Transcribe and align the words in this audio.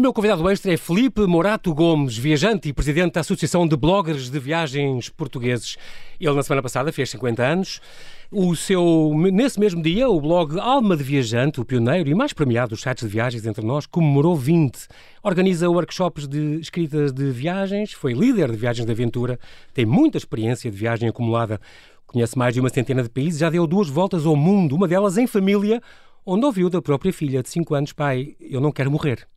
meu 0.00 0.14
convidado 0.14 0.48
extra 0.48 0.72
é 0.72 0.78
Felipe 0.78 1.20
Morato 1.26 1.74
Gomes, 1.74 2.16
viajante 2.16 2.70
e 2.70 2.72
presidente 2.72 3.12
da 3.12 3.20
Associação 3.20 3.68
de 3.68 3.76
Bloggers 3.76 4.30
de 4.30 4.38
Viagens 4.38 5.10
Portugueses. 5.10 5.76
Ele, 6.18 6.32
na 6.32 6.42
semana 6.42 6.62
passada, 6.62 6.90
fez 6.90 7.10
50 7.10 7.42
anos. 7.42 7.82
O 8.30 8.56
seu, 8.56 9.12
nesse 9.30 9.60
mesmo 9.60 9.82
dia, 9.82 10.08
o 10.08 10.18
blog 10.18 10.58
Alma 10.58 10.96
de 10.96 11.04
Viajante, 11.04 11.60
o 11.60 11.66
pioneiro 11.66 12.08
e 12.08 12.14
mais 12.14 12.32
premiado 12.32 12.70
dos 12.70 12.80
sites 12.80 13.04
de 13.06 13.12
viagens 13.12 13.44
entre 13.44 13.62
nós, 13.62 13.84
comemorou 13.84 14.34
20. 14.34 14.88
Organiza 15.22 15.68
workshops 15.68 16.26
de 16.26 16.58
escritas 16.60 17.12
de 17.12 17.30
viagens, 17.30 17.92
foi 17.92 18.14
líder 18.14 18.50
de 18.50 18.56
viagens 18.56 18.86
de 18.86 18.92
aventura, 18.92 19.38
tem 19.74 19.84
muita 19.84 20.16
experiência 20.16 20.70
de 20.70 20.76
viagem 20.78 21.10
acumulada, 21.10 21.60
conhece 22.06 22.38
mais 22.38 22.54
de 22.54 22.60
uma 22.60 22.70
centena 22.70 23.02
de 23.02 23.10
países, 23.10 23.40
já 23.40 23.50
deu 23.50 23.66
duas 23.66 23.90
voltas 23.90 24.24
ao 24.24 24.34
mundo, 24.34 24.74
uma 24.74 24.88
delas 24.88 25.18
em 25.18 25.26
família, 25.26 25.82
onde 26.24 26.46
ouviu 26.46 26.70
da 26.70 26.80
própria 26.80 27.12
filha 27.12 27.42
de 27.42 27.50
5 27.50 27.74
anos, 27.74 27.92
pai, 27.92 28.34
eu 28.40 28.62
não 28.62 28.72
quero 28.72 28.90
morrer. 28.90 29.28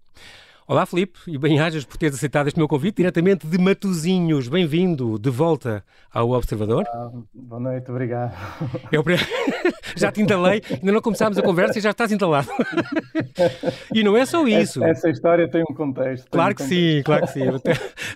Olá, 0.66 0.86
Filipe, 0.86 1.20
e 1.28 1.38
bem-ajas 1.38 1.84
por 1.84 1.98
teres 1.98 2.16
aceitado 2.16 2.48
este 2.48 2.58
meu 2.58 2.70
convite 2.70 2.96
diretamente 2.96 3.46
de 3.46 3.58
Matozinhos. 3.58 4.48
Bem-vindo 4.48 5.20
de 5.20 5.30
volta 5.30 5.84
ao 6.10 6.30
Observador. 6.30 6.86
Ah, 6.88 7.12
boa 7.34 7.60
noite, 7.60 7.92
obrigado. 7.92 8.34
Eu 8.90 9.04
já 9.98 10.10
te 10.10 10.22
entalei, 10.22 10.62
ainda 10.72 10.94
não 10.94 11.02
começámos 11.02 11.38
a 11.38 11.42
conversa 11.42 11.80
e 11.80 11.82
já 11.82 11.90
estás 11.90 12.14
entalado. 12.14 12.48
e 13.94 14.06
não 14.06 14.16
é 14.16 14.26
só 14.26 14.48
isso. 14.48 14.82
Essa, 14.82 14.92
essa 14.92 15.10
história 15.10 15.50
tem 15.50 15.64
um 15.70 15.74
contexto. 15.74 16.32
Claro 16.32 16.54
um 16.54 16.56
que 16.56 16.64
contexto. 16.64 16.96
sim, 16.96 17.04
claro 17.04 17.28
que 17.28 17.34
sim. 17.34 17.42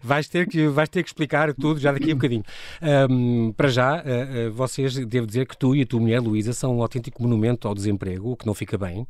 vais, 0.01 0.29
ter 0.29 0.47
que, 0.47 0.67
vais 0.67 0.87
ter 0.87 1.03
que 1.03 1.09
explicar 1.09 1.53
tudo 1.53 1.81
já 1.81 1.91
daqui 1.91 2.11
a 2.11 2.13
um 2.13 2.17
bocadinho. 2.17 2.43
Um, 3.09 3.51
para 3.51 3.67
já, 3.67 4.01
uh, 4.01 4.53
vocês, 4.53 4.95
devo 5.05 5.27
dizer 5.27 5.45
que 5.45 5.57
tu 5.57 5.75
e 5.75 5.81
a 5.81 5.85
tua 5.85 5.99
mulher, 5.99 6.21
Luísa, 6.21 6.53
são 6.53 6.77
um 6.77 6.81
autêntico 6.81 7.21
monumento 7.21 7.67
ao 7.67 7.75
desemprego, 7.75 8.31
o 8.31 8.37
que 8.37 8.47
não 8.47 8.53
fica 8.53 8.77
bem. 8.77 9.05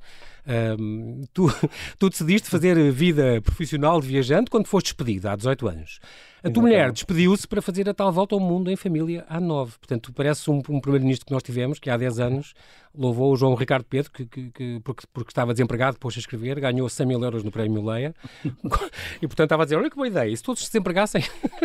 Tu, 1.34 1.48
tu 2.00 2.10
decidiste 2.10 2.50
fazer 2.50 2.92
vida 2.92 3.42
profissional 3.42 4.02
de 4.02 4.08
viajante 4.08 4.50
quando 4.50 4.68
foste 4.68 4.88
despedida, 4.88 5.32
há 5.32 5.36
18 5.36 5.68
anos. 5.68 6.00
A 6.44 6.52
tua 6.52 6.64
mulher 6.64 6.92
despediu-se 6.92 7.48
para 7.48 7.62
fazer 7.62 7.90
a 7.90 7.94
tal 7.94 8.12
volta 8.12 8.36
ao 8.36 8.40
mundo 8.40 8.70
em 8.70 8.76
família 8.76 9.26
há 9.28 9.40
9. 9.40 9.80
Portanto, 9.80 10.04
tu 10.04 10.14
pareces 10.14 10.48
um, 10.48 10.58
um 10.70 10.80
primeiro-ministro 10.80 11.26
que 11.26 11.34
nós 11.34 11.42
tivemos, 11.42 11.80
que 11.80 11.90
há 11.90 11.98
10 11.98 12.20
anos 12.20 12.54
louvou 12.98 13.32
o 13.32 13.36
João 13.36 13.54
Ricardo 13.56 13.86
Pedro, 13.86 14.12
que, 14.12 14.26
que, 14.26 14.52
que 14.52 14.80
porque, 14.84 15.06
porque, 15.14 15.30
estava 15.30 15.54
desempregado, 15.54 15.98
pôs 16.00 16.16
a 16.16 16.20
escrever, 16.20 16.60
ganhou 16.60 16.88
100 16.90 17.06
mil 17.06 17.24
euros 17.24 17.44
no 17.44 17.52
prémio 17.52 17.84
Leia. 17.84 18.14
e, 19.22 19.28
portanto, 19.28 19.46
estava 19.46 19.64
a 19.64 19.66
dizer, 19.66 19.78
olha 19.78 19.90
que 19.90 19.96
boa 19.96 20.08
ideia, 20.08 20.30
e 20.30 20.36
se 20.36 20.44
todos 20.44 20.64
se 20.64 20.70
desempregassem 20.70 21.24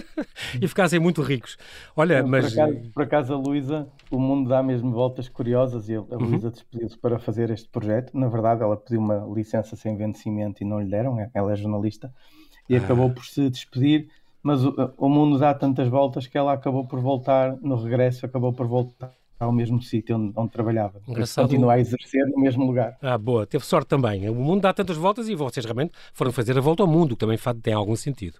e 0.60 0.68
ficassem 0.68 1.00
muito 1.00 1.22
ricos. 1.22 1.56
Olha, 1.96 2.22
mas... 2.22 2.52
Por 2.52 2.60
acaso, 2.60 2.90
por 2.94 3.02
acaso 3.02 3.34
a 3.34 3.36
Luísa, 3.36 3.88
o 4.10 4.18
mundo 4.18 4.48
dá 4.48 4.62
mesmo 4.62 4.90
voltas 4.92 5.28
curiosas 5.28 5.88
e 5.88 5.94
a 5.94 6.00
uhum. 6.00 6.18
Luísa 6.18 6.46
uhum. 6.46 6.52
despediu-se 6.52 6.98
para 6.98 7.18
fazer 7.18 7.50
este 7.50 7.68
projeto. 7.68 8.16
Na 8.16 8.28
verdade, 8.28 8.62
ela 8.62 8.76
pediu 8.76 9.00
uma 9.00 9.26
licença 9.34 9.76
sem 9.76 9.96
vencimento 9.96 10.62
e 10.62 10.66
não 10.66 10.80
lhe 10.80 10.88
deram, 10.88 11.16
ela 11.34 11.52
é 11.52 11.56
jornalista, 11.56 12.12
e 12.68 12.76
ah. 12.76 12.78
acabou 12.78 13.10
por 13.10 13.24
se 13.24 13.48
despedir 13.48 14.08
mas 14.42 14.64
o, 14.64 14.74
o, 14.96 15.08
mundo 15.08 15.38
dá 15.38 15.54
tantas 15.54 15.88
voltas 15.88 16.26
que 16.26 16.36
ela 16.36 16.52
acabou 16.52 16.86
por 16.86 17.00
voltar, 17.00 17.56
no 17.60 17.76
regresso, 17.76 18.26
acabou 18.26 18.52
por 18.52 18.66
voltar 18.66 19.12
ao 19.38 19.52
mesmo 19.52 19.82
sítio 19.82 20.16
onde, 20.16 20.32
onde 20.36 20.50
trabalhava. 20.50 21.00
Engraçado. 21.06 21.44
Continua 21.44 21.74
a 21.74 21.80
exercer 21.80 22.24
no 22.26 22.40
mesmo 22.40 22.64
lugar. 22.64 22.96
Ah, 23.02 23.18
boa, 23.18 23.46
teve 23.46 23.64
sorte 23.64 23.88
também. 23.88 24.28
O 24.28 24.34
mundo 24.34 24.62
dá 24.62 24.72
tantas 24.72 24.96
voltas 24.96 25.28
e 25.28 25.34
vocês 25.34 25.64
realmente 25.64 25.92
foram 26.12 26.32
fazer 26.32 26.56
a 26.56 26.60
volta 26.60 26.82
ao 26.82 26.88
mundo, 26.88 27.16
que 27.16 27.20
também 27.20 27.38
tem 27.60 27.74
algum 27.74 27.96
sentido. 27.96 28.38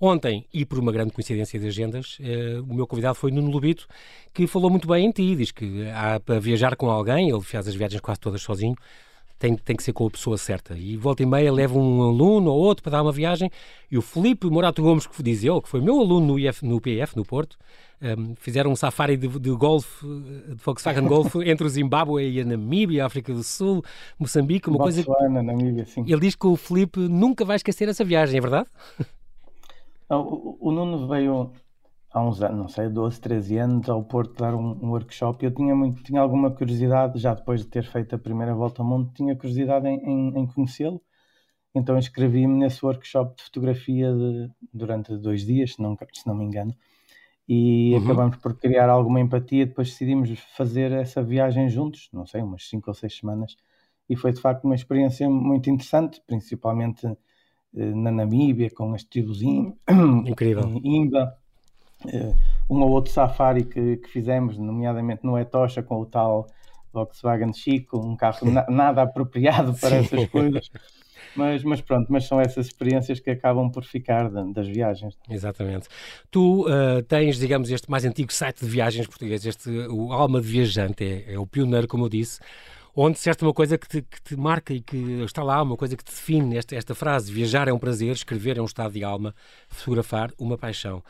Ontem, 0.00 0.44
e 0.52 0.64
por 0.64 0.80
uma 0.80 0.90
grande 0.90 1.12
coincidência 1.12 1.60
de 1.60 1.68
agendas, 1.68 2.18
eh, 2.20 2.60
o 2.68 2.74
meu 2.74 2.88
convidado 2.88 3.14
foi 3.14 3.30
Nuno 3.30 3.48
Lubito, 3.48 3.86
que 4.34 4.48
falou 4.48 4.68
muito 4.68 4.88
bem 4.88 5.06
em 5.06 5.12
ti. 5.12 5.36
Diz 5.36 5.52
que 5.52 5.88
há 5.90 6.18
para 6.18 6.40
viajar 6.40 6.74
com 6.74 6.90
alguém, 6.90 7.30
ele 7.30 7.40
fez 7.40 7.68
as 7.68 7.74
viagens 7.76 8.00
quase 8.00 8.18
todas 8.18 8.42
sozinho, 8.42 8.74
tem, 9.42 9.56
tem 9.56 9.74
que 9.74 9.82
ser 9.82 9.92
com 9.92 10.06
a 10.06 10.10
pessoa 10.10 10.38
certa. 10.38 10.78
E 10.78 10.96
volta 10.96 11.20
e 11.20 11.26
meia 11.26 11.52
leva 11.52 11.76
um 11.76 12.00
aluno 12.00 12.52
ou 12.52 12.60
outro 12.60 12.80
para 12.80 12.92
dar 12.92 13.02
uma 13.02 13.10
viagem. 13.10 13.50
E 13.90 13.98
o 13.98 14.02
Felipe 14.02 14.46
Morato 14.46 14.80
Gomes, 14.80 15.04
que 15.04 15.20
diz 15.20 15.42
eu, 15.42 15.60
que 15.60 15.68
foi 15.68 15.80
meu 15.80 15.98
aluno 15.98 16.28
no, 16.28 16.38
IF, 16.38 16.64
no 16.64 16.80
PF, 16.80 17.16
no 17.16 17.24
Porto, 17.24 17.58
um, 18.00 18.36
fizeram 18.36 18.70
um 18.70 18.76
safari 18.76 19.16
de, 19.16 19.26
de 19.26 19.50
golfe, 19.50 20.06
de 20.06 20.54
Volkswagen 20.64 21.08
Golf, 21.08 21.34
entre 21.44 21.66
o 21.66 21.68
Zimbábue 21.68 22.22
e 22.22 22.40
a 22.40 22.44
Namíbia, 22.44 23.02
a 23.02 23.06
África 23.06 23.34
do 23.34 23.42
Sul, 23.42 23.82
Moçambique, 24.16 24.68
uma 24.68 24.78
Botswana, 24.78 25.16
coisa. 25.18 25.42
Namíbia, 25.42 25.86
sim. 25.86 26.04
Ele 26.06 26.20
diz 26.20 26.36
que 26.36 26.46
o 26.46 26.54
Felipe 26.54 27.00
nunca 27.00 27.44
vai 27.44 27.56
esquecer 27.56 27.88
essa 27.88 28.04
viagem, 28.04 28.38
é 28.38 28.40
verdade? 28.40 28.68
O, 30.08 30.56
o 30.60 30.70
Nuno 30.70 31.08
veio 31.08 31.50
há 32.12 32.22
uns 32.22 32.42
anos, 32.42 32.58
não 32.58 32.68
sei, 32.68 32.88
12, 32.88 33.20
13 33.20 33.58
anos, 33.58 33.88
ao 33.88 34.02
Porto 34.04 34.38
dar 34.38 34.54
um, 34.54 34.78
um 34.82 34.90
workshop. 34.90 35.44
Eu 35.44 35.54
tinha, 35.54 35.74
muito, 35.74 36.02
tinha 36.02 36.20
alguma 36.20 36.50
curiosidade, 36.50 37.18
já 37.18 37.34
depois 37.34 37.62
de 37.62 37.68
ter 37.68 37.84
feito 37.84 38.14
a 38.14 38.18
primeira 38.18 38.54
volta 38.54 38.82
ao 38.82 38.88
mundo, 38.88 39.10
tinha 39.14 39.34
curiosidade 39.36 39.88
em, 39.88 39.98
em, 39.98 40.38
em 40.38 40.46
conhecê-lo. 40.46 41.00
Então 41.74 41.96
inscrevi-me 41.96 42.58
nesse 42.58 42.84
workshop 42.84 43.36
de 43.36 43.44
fotografia 43.44 44.12
de, 44.12 44.50
durante 44.72 45.16
dois 45.16 45.44
dias, 45.46 45.74
se 45.74 45.82
não, 45.82 45.96
se 46.12 46.26
não 46.26 46.34
me 46.34 46.44
engano. 46.44 46.74
E 47.48 47.94
uhum. 47.94 48.04
acabamos 48.04 48.36
por 48.36 48.56
criar 48.58 48.88
alguma 48.88 49.20
empatia. 49.20 49.66
Depois 49.66 49.88
decidimos 49.88 50.30
fazer 50.56 50.92
essa 50.92 51.22
viagem 51.22 51.68
juntos, 51.68 52.08
não 52.12 52.26
sei, 52.26 52.42
umas 52.42 52.68
5 52.68 52.90
ou 52.90 52.94
6 52.94 53.16
semanas. 53.16 53.56
E 54.08 54.16
foi 54.16 54.32
de 54.32 54.40
facto 54.40 54.64
uma 54.64 54.74
experiência 54.74 55.28
muito 55.28 55.70
interessante, 55.70 56.22
principalmente 56.26 57.06
eh, 57.06 57.94
na 57.94 58.10
Namíbia, 58.10 58.70
com 58.70 58.92
as 58.94 59.02
tribos 59.04 59.40
Incrível. 59.42 60.80
Imba, 60.84 61.36
um 62.68 62.80
ou 62.80 62.90
outro 62.90 63.12
safari 63.12 63.64
que, 63.64 63.96
que, 63.96 64.08
fizemos, 64.08 64.58
nomeadamente 64.58 65.24
no 65.24 65.38
Etocha, 65.38 65.82
com 65.82 66.00
o 66.00 66.06
tal 66.06 66.46
Volkswagen 66.92 67.52
Chico, 67.52 67.98
um 67.98 68.16
carro 68.16 68.50
na, 68.50 68.66
nada 68.68 69.02
apropriado 69.02 69.74
para 69.80 69.96
essas 69.96 70.28
coisas. 70.28 70.70
Mas, 71.34 71.64
mas, 71.64 71.80
pronto, 71.80 72.12
mas 72.12 72.26
são 72.26 72.40
essas 72.40 72.66
experiências 72.66 73.18
que 73.18 73.30
acabam 73.30 73.70
por 73.70 73.84
ficar 73.84 74.28
de, 74.28 74.52
das 74.52 74.68
viagens. 74.68 75.16
Exatamente. 75.30 75.88
Tu 76.30 76.66
uh, 76.66 77.02
tens, 77.08 77.38
digamos, 77.38 77.70
este 77.70 77.90
mais 77.90 78.04
antigo 78.04 78.32
site 78.32 78.60
de 78.60 78.70
viagens 78.70 79.06
português, 79.06 79.44
este, 79.46 79.70
o 79.88 80.12
Alma 80.12 80.40
de 80.40 80.46
Viajante, 80.46 81.02
é, 81.02 81.32
é 81.32 81.38
o 81.38 81.46
pioneiro, 81.46 81.88
como 81.88 82.04
eu 82.04 82.08
disse, 82.10 82.38
onde 82.94 83.14
disseste 83.14 83.42
uma 83.42 83.54
coisa 83.54 83.78
que 83.78 83.88
te, 83.88 84.02
que 84.02 84.20
te, 84.22 84.36
marca 84.36 84.74
e 84.74 84.80
que 84.80 85.22
está 85.24 85.42
lá, 85.42 85.62
uma 85.62 85.76
coisa 85.76 85.96
que 85.96 86.04
te 86.04 86.12
define, 86.12 86.56
esta, 86.56 86.76
esta 86.76 86.94
frase, 86.94 87.32
viajar 87.32 87.66
é 87.66 87.72
um 87.72 87.78
prazer, 87.78 88.12
escrever 88.12 88.58
é 88.58 88.62
um 88.62 88.66
estado 88.66 88.92
de 88.92 89.02
alma, 89.02 89.34
fotografar 89.68 90.30
uma 90.38 90.58
paixão. 90.58 91.02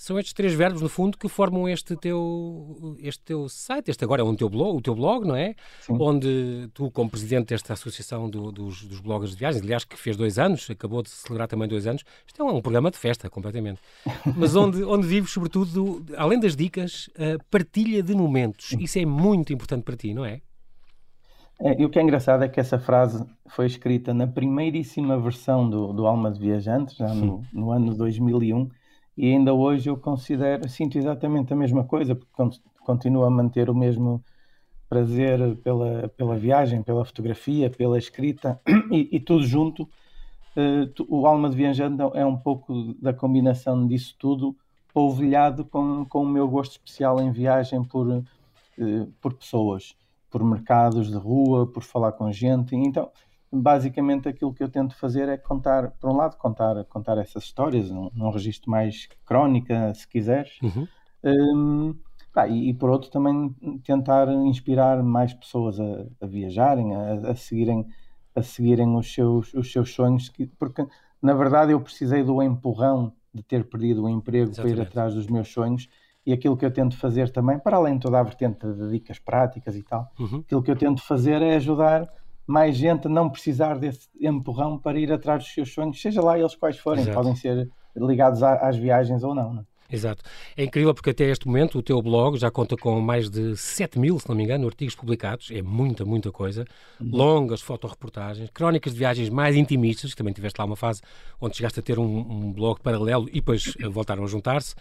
São 0.00 0.16
estes 0.16 0.32
três 0.32 0.54
verbos, 0.54 0.80
no 0.80 0.88
fundo, 0.88 1.18
que 1.18 1.28
formam 1.28 1.68
este 1.68 1.96
teu, 1.96 2.96
este 3.00 3.20
teu 3.24 3.48
site. 3.48 3.90
Este 3.90 4.04
agora 4.04 4.22
é 4.22 4.24
um 4.24 4.36
teu 4.36 4.48
blog, 4.48 4.78
o 4.78 4.80
teu 4.80 4.94
blog, 4.94 5.26
não 5.26 5.34
é? 5.34 5.56
Sim. 5.80 5.96
Onde 5.98 6.70
tu, 6.72 6.88
como 6.92 7.10
presidente 7.10 7.48
desta 7.48 7.72
associação 7.72 8.30
do, 8.30 8.52
dos, 8.52 8.84
dos 8.84 9.00
bloggers 9.00 9.32
de 9.32 9.38
viagens, 9.38 9.60
aliás, 9.60 9.84
que 9.84 9.96
fez 9.96 10.16
dois 10.16 10.38
anos, 10.38 10.70
acabou 10.70 11.02
de 11.02 11.10
celebrar 11.10 11.48
também 11.48 11.66
dois 11.66 11.84
anos, 11.84 12.04
isto 12.24 12.40
é 12.40 12.44
um, 12.44 12.62
programa 12.62 12.92
de 12.92 12.96
festa, 12.96 13.28
completamente. 13.28 13.80
Mas 14.36 14.54
onde, 14.54 14.84
onde 14.84 15.04
vives, 15.04 15.32
sobretudo, 15.32 16.06
além 16.16 16.38
das 16.38 16.54
dicas, 16.54 17.10
a 17.18 17.42
partilha 17.50 18.00
de 18.00 18.14
momentos. 18.14 18.76
Isso 18.78 19.00
é 19.00 19.04
muito 19.04 19.52
importante 19.52 19.82
para 19.82 19.96
ti, 19.96 20.14
não 20.14 20.24
é? 20.24 20.40
É, 21.60 21.74
e 21.76 21.84
o 21.84 21.90
que 21.90 21.98
é 21.98 22.02
engraçado 22.02 22.44
é 22.44 22.48
que 22.48 22.60
essa 22.60 22.78
frase 22.78 23.26
foi 23.48 23.66
escrita 23.66 24.14
na 24.14 24.28
primeiríssima 24.28 25.18
versão 25.18 25.68
do, 25.68 25.92
do 25.92 26.06
Alma 26.06 26.30
de 26.30 26.38
Viajante, 26.38 26.96
já 26.96 27.12
no, 27.12 27.42
no 27.52 27.72
ano 27.72 27.96
2001, 27.96 28.68
e 29.18 29.32
ainda 29.32 29.52
hoje 29.52 29.90
eu 29.90 29.96
considero, 29.96 30.68
sinto 30.68 30.96
exatamente 30.96 31.52
a 31.52 31.56
mesma 31.56 31.82
coisa, 31.82 32.14
porque 32.14 32.60
continuo 32.84 33.24
a 33.24 33.30
manter 33.30 33.68
o 33.68 33.74
mesmo 33.74 34.22
prazer 34.88 35.56
pela, 35.56 36.08
pela 36.10 36.36
viagem, 36.36 36.84
pela 36.84 37.04
fotografia, 37.04 37.68
pela 37.68 37.98
escrita 37.98 38.60
e, 38.92 39.08
e 39.10 39.18
tudo 39.18 39.44
junto. 39.44 39.82
Uh, 40.56 41.04
o 41.08 41.26
Alma 41.26 41.50
de 41.50 41.56
Viajante 41.56 42.00
é 42.14 42.24
um 42.24 42.36
pouco 42.36 42.94
da 43.02 43.12
combinação 43.12 43.88
disso 43.88 44.14
tudo, 44.20 44.56
polvilhado 44.94 45.64
com, 45.64 46.04
com 46.04 46.22
o 46.22 46.28
meu 46.28 46.46
gosto 46.46 46.72
especial 46.72 47.20
em 47.20 47.32
viagem 47.32 47.82
por, 47.82 48.06
uh, 48.06 49.12
por 49.20 49.34
pessoas, 49.34 49.96
por 50.30 50.44
mercados 50.44 51.10
de 51.10 51.16
rua, 51.16 51.66
por 51.66 51.82
falar 51.82 52.12
com 52.12 52.30
gente. 52.30 52.76
Então, 52.76 53.10
basicamente 53.52 54.28
aquilo 54.28 54.52
que 54.52 54.62
eu 54.62 54.68
tento 54.68 54.94
fazer 54.94 55.28
é 55.28 55.36
contar, 55.36 55.90
por 55.92 56.10
um 56.10 56.16
lado, 56.16 56.36
contar, 56.36 56.84
contar 56.84 57.18
essas 57.18 57.44
histórias, 57.44 57.90
num, 57.90 58.10
num 58.14 58.30
registro 58.30 58.70
mais 58.70 59.08
crónica, 59.24 59.92
se 59.94 60.06
quiseres, 60.06 60.58
uhum. 60.62 60.86
um, 61.24 61.94
pá, 62.32 62.46
e, 62.46 62.68
e, 62.68 62.74
por 62.74 62.90
outro 62.90 63.10
também 63.10 63.54
tentar 63.84 64.28
inspirar 64.28 65.02
mais 65.02 65.32
pessoas 65.32 65.80
a, 65.80 66.06
a 66.20 66.26
viajarem, 66.26 66.94
a, 66.94 67.30
a, 67.30 67.34
seguirem, 67.34 67.86
a 68.34 68.42
seguirem 68.42 68.94
os 68.94 69.12
seus, 69.12 69.54
os 69.54 69.72
seus 69.72 69.94
sonhos, 69.94 70.28
que, 70.28 70.46
porque 70.46 70.86
na 71.20 71.34
verdade 71.34 71.72
eu 71.72 71.80
precisei 71.80 72.22
do 72.22 72.42
empurrão 72.42 73.12
de 73.32 73.42
ter 73.42 73.64
perdido 73.64 74.04
o 74.04 74.08
emprego 74.08 74.50
Exatamente. 74.50 74.74
para 74.74 74.82
ir 74.82 74.86
atrás 74.86 75.14
dos 75.14 75.26
meus 75.26 75.48
sonhos 75.48 75.88
e 76.26 76.32
aquilo 76.32 76.56
que 76.56 76.64
eu 76.66 76.70
tento 76.70 76.96
fazer 76.98 77.30
também, 77.30 77.58
para 77.58 77.78
além 77.78 77.94
de 77.94 78.00
toda 78.00 78.20
a 78.20 78.22
vertente 78.22 78.66
de 78.66 78.90
dicas 78.90 79.18
práticas 79.18 79.74
e 79.74 79.82
tal, 79.82 80.12
uhum. 80.18 80.40
aquilo 80.40 80.62
que 80.62 80.70
eu 80.70 80.76
tento 80.76 81.02
fazer 81.02 81.40
é 81.40 81.56
ajudar 81.56 82.06
mais 82.48 82.74
gente 82.76 83.06
a 83.06 83.10
não 83.10 83.28
precisar 83.28 83.78
desse 83.78 84.08
empurrão 84.18 84.78
para 84.78 84.98
ir 84.98 85.12
atrás 85.12 85.44
dos 85.44 85.52
seus 85.52 85.72
sonhos, 85.72 86.00
seja 86.00 86.22
lá 86.22 86.38
eles 86.38 86.56
quais 86.56 86.78
forem, 86.78 87.02
Exato. 87.02 87.16
podem 87.16 87.36
ser 87.36 87.70
ligados 87.94 88.42
às 88.42 88.76
viagens 88.76 89.22
ou 89.22 89.34
não. 89.34 89.52
não. 89.52 89.60
É? 89.60 89.78
Exato. 89.90 90.22
É 90.54 90.64
incrível 90.64 90.92
porque 90.92 91.10
até 91.10 91.24
este 91.24 91.46
momento 91.46 91.78
o 91.78 91.82
teu 91.82 92.00
blog 92.02 92.36
já 92.36 92.50
conta 92.50 92.76
com 92.76 93.00
mais 93.00 93.30
de 93.30 93.56
7 93.56 93.98
mil, 93.98 94.18
se 94.18 94.28
não 94.28 94.36
me 94.36 94.44
engano, 94.44 94.66
artigos 94.66 94.94
publicados. 94.94 95.50
É 95.50 95.62
muita, 95.62 96.04
muita 96.04 96.30
coisa. 96.30 96.66
Uhum. 97.00 97.10
Longas 97.10 97.62
fotoreportagens, 97.62 98.50
crónicas 98.50 98.92
de 98.92 98.98
viagens 98.98 99.30
mais 99.30 99.56
intimistas, 99.56 100.10
que 100.10 100.16
também 100.18 100.34
tiveste 100.34 100.58
lá 100.58 100.66
uma 100.66 100.76
fase 100.76 101.00
onde 101.40 101.56
chegaste 101.56 101.80
a 101.80 101.82
ter 101.82 101.98
um, 101.98 102.04
um 102.04 102.52
blog 102.52 102.80
paralelo 102.82 103.28
e 103.30 103.36
depois 103.36 103.74
eh, 103.80 103.88
voltaram 103.88 104.24
a 104.24 104.26
juntar-se. 104.26 104.74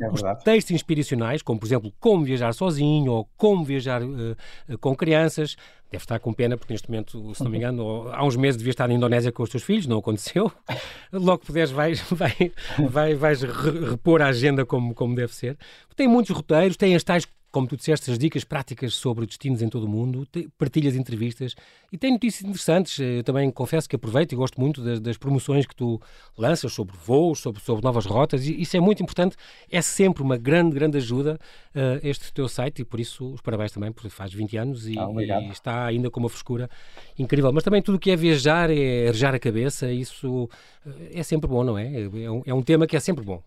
É 0.00 0.08
Os 0.08 0.22
textos 0.42 0.70
inspiracionais, 0.70 1.42
como 1.42 1.60
por 1.60 1.66
exemplo 1.66 1.92
como 2.00 2.24
viajar 2.24 2.54
sozinho 2.54 3.12
ou 3.12 3.28
como 3.36 3.64
viajar 3.64 4.02
uh, 4.02 4.34
com 4.80 4.96
crianças. 4.96 5.56
Deve 5.90 6.02
estar 6.02 6.18
com 6.18 6.32
pena, 6.32 6.56
porque 6.56 6.72
neste 6.72 6.90
momento, 6.90 7.34
se 7.34 7.44
não 7.44 7.50
me 7.50 7.58
engano, 7.58 8.08
há 8.12 8.24
uns 8.24 8.36
meses 8.36 8.56
devia 8.56 8.72
estar 8.72 8.88
na 8.88 8.94
Indonésia 8.94 9.30
com 9.30 9.42
os 9.42 9.50
teus 9.50 9.62
filhos, 9.62 9.86
não 9.86 9.98
aconteceu. 9.98 10.50
Logo 11.12 11.38
que 11.38 11.46
puderes, 11.46 11.70
vais, 11.70 12.00
vai, 12.10 12.52
vai, 12.90 13.14
vais 13.14 13.42
repor 13.42 14.22
a 14.22 14.28
agenda 14.28 14.64
como, 14.66 14.94
como 14.94 15.14
deve 15.14 15.34
ser. 15.34 15.56
Tem 15.96 16.08
muitos 16.08 16.34
roteiros, 16.34 16.76
tem 16.76 16.94
as 16.94 17.04
tais 17.04 17.26
como 17.54 17.68
tu 17.68 17.76
disseste, 17.76 18.10
as 18.10 18.18
dicas 18.18 18.42
práticas 18.42 18.96
sobre 18.96 19.24
destinos 19.26 19.62
em 19.62 19.68
todo 19.68 19.84
o 19.84 19.88
mundo, 19.88 20.26
partilhas 20.58 20.96
entrevistas 20.96 21.54
e 21.92 21.96
tem 21.96 22.10
notícias 22.10 22.42
interessantes. 22.42 22.98
Eu 22.98 23.22
também 23.22 23.48
confesso 23.48 23.88
que 23.88 23.94
aproveito 23.94 24.32
e 24.32 24.34
gosto 24.34 24.60
muito 24.60 24.82
das, 24.82 24.98
das 24.98 25.16
promoções 25.16 25.64
que 25.64 25.74
tu 25.76 26.00
lanças 26.36 26.72
sobre 26.72 26.96
voos, 26.96 27.38
sobre, 27.38 27.62
sobre 27.62 27.84
novas 27.84 28.06
rotas, 28.06 28.44
e 28.44 28.60
isso 28.60 28.76
é 28.76 28.80
muito 28.80 29.04
importante. 29.04 29.36
É 29.70 29.80
sempre 29.80 30.20
uma 30.20 30.36
grande, 30.36 30.74
grande 30.74 30.96
ajuda 30.96 31.38
uh, 31.76 32.00
este 32.02 32.32
teu 32.32 32.48
site 32.48 32.82
e 32.82 32.84
por 32.84 32.98
isso 32.98 33.24
os 33.34 33.40
parabéns 33.40 33.70
também, 33.70 33.92
porque 33.92 34.10
faz 34.10 34.32
20 34.32 34.56
anos 34.56 34.88
e, 34.88 34.98
ah, 34.98 35.08
e 35.40 35.50
está 35.52 35.84
ainda 35.84 36.10
com 36.10 36.18
uma 36.18 36.28
frescura 36.28 36.68
incrível. 37.16 37.52
Mas 37.52 37.62
também 37.62 37.80
tudo 37.80 37.94
o 37.94 37.98
que 38.00 38.10
é 38.10 38.16
viajar, 38.16 38.68
é 38.68 39.06
arejar 39.06 39.32
a 39.32 39.38
cabeça, 39.38 39.92
isso 39.92 40.50
eh, 40.84 41.20
é 41.20 41.22
sempre 41.22 41.48
bom, 41.48 41.62
não 41.62 41.78
é? 41.78 42.02
É 42.02 42.28
um, 42.28 42.42
é 42.46 42.52
um 42.52 42.62
tema 42.62 42.84
que 42.84 42.96
é 42.96 43.00
sempre 43.00 43.24
bom. 43.24 43.40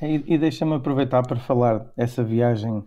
E, 0.00 0.34
e 0.34 0.38
deixa-me 0.38 0.74
aproveitar 0.74 1.26
para 1.26 1.40
falar 1.40 1.86
essa 1.96 2.22
viagem 2.22 2.84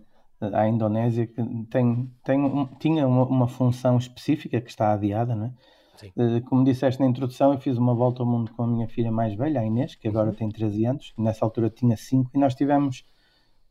à 0.53 0.67
Indonésia 0.67 1.27
que 1.27 1.43
tem, 1.69 2.11
tem 2.23 2.39
um, 2.39 2.65
tinha 2.79 3.07
uma, 3.07 3.25
uma, 3.25 3.47
função 3.47 3.97
específica 3.97 4.59
que 4.61 4.69
está 4.69 4.93
adiada, 4.93 5.35
não 5.35 5.45
é? 5.47 5.51
Sim. 5.97 6.11
Eh, 6.17 6.41
como 6.41 6.63
disseste 6.63 6.99
na 6.99 7.07
introdução, 7.07 7.53
eu 7.53 7.59
fiz 7.59 7.77
uma 7.77 7.93
volta 7.93 8.21
ao 8.21 8.27
mundo 8.27 8.51
com 8.53 8.63
a 8.63 8.67
minha 8.67 8.87
filha 8.87 9.11
mais 9.11 9.33
velha, 9.33 9.61
a 9.61 9.65
Inês, 9.65 9.95
que 9.95 10.07
agora 10.07 10.29
uhum. 10.29 10.35
tem 10.35 10.49
13 10.49 10.85
anos, 10.85 11.13
nessa 11.17 11.45
altura 11.45 11.69
tinha 11.69 11.95
5, 11.95 12.31
e 12.33 12.37
nós 12.37 12.53
tivemos 12.53 13.05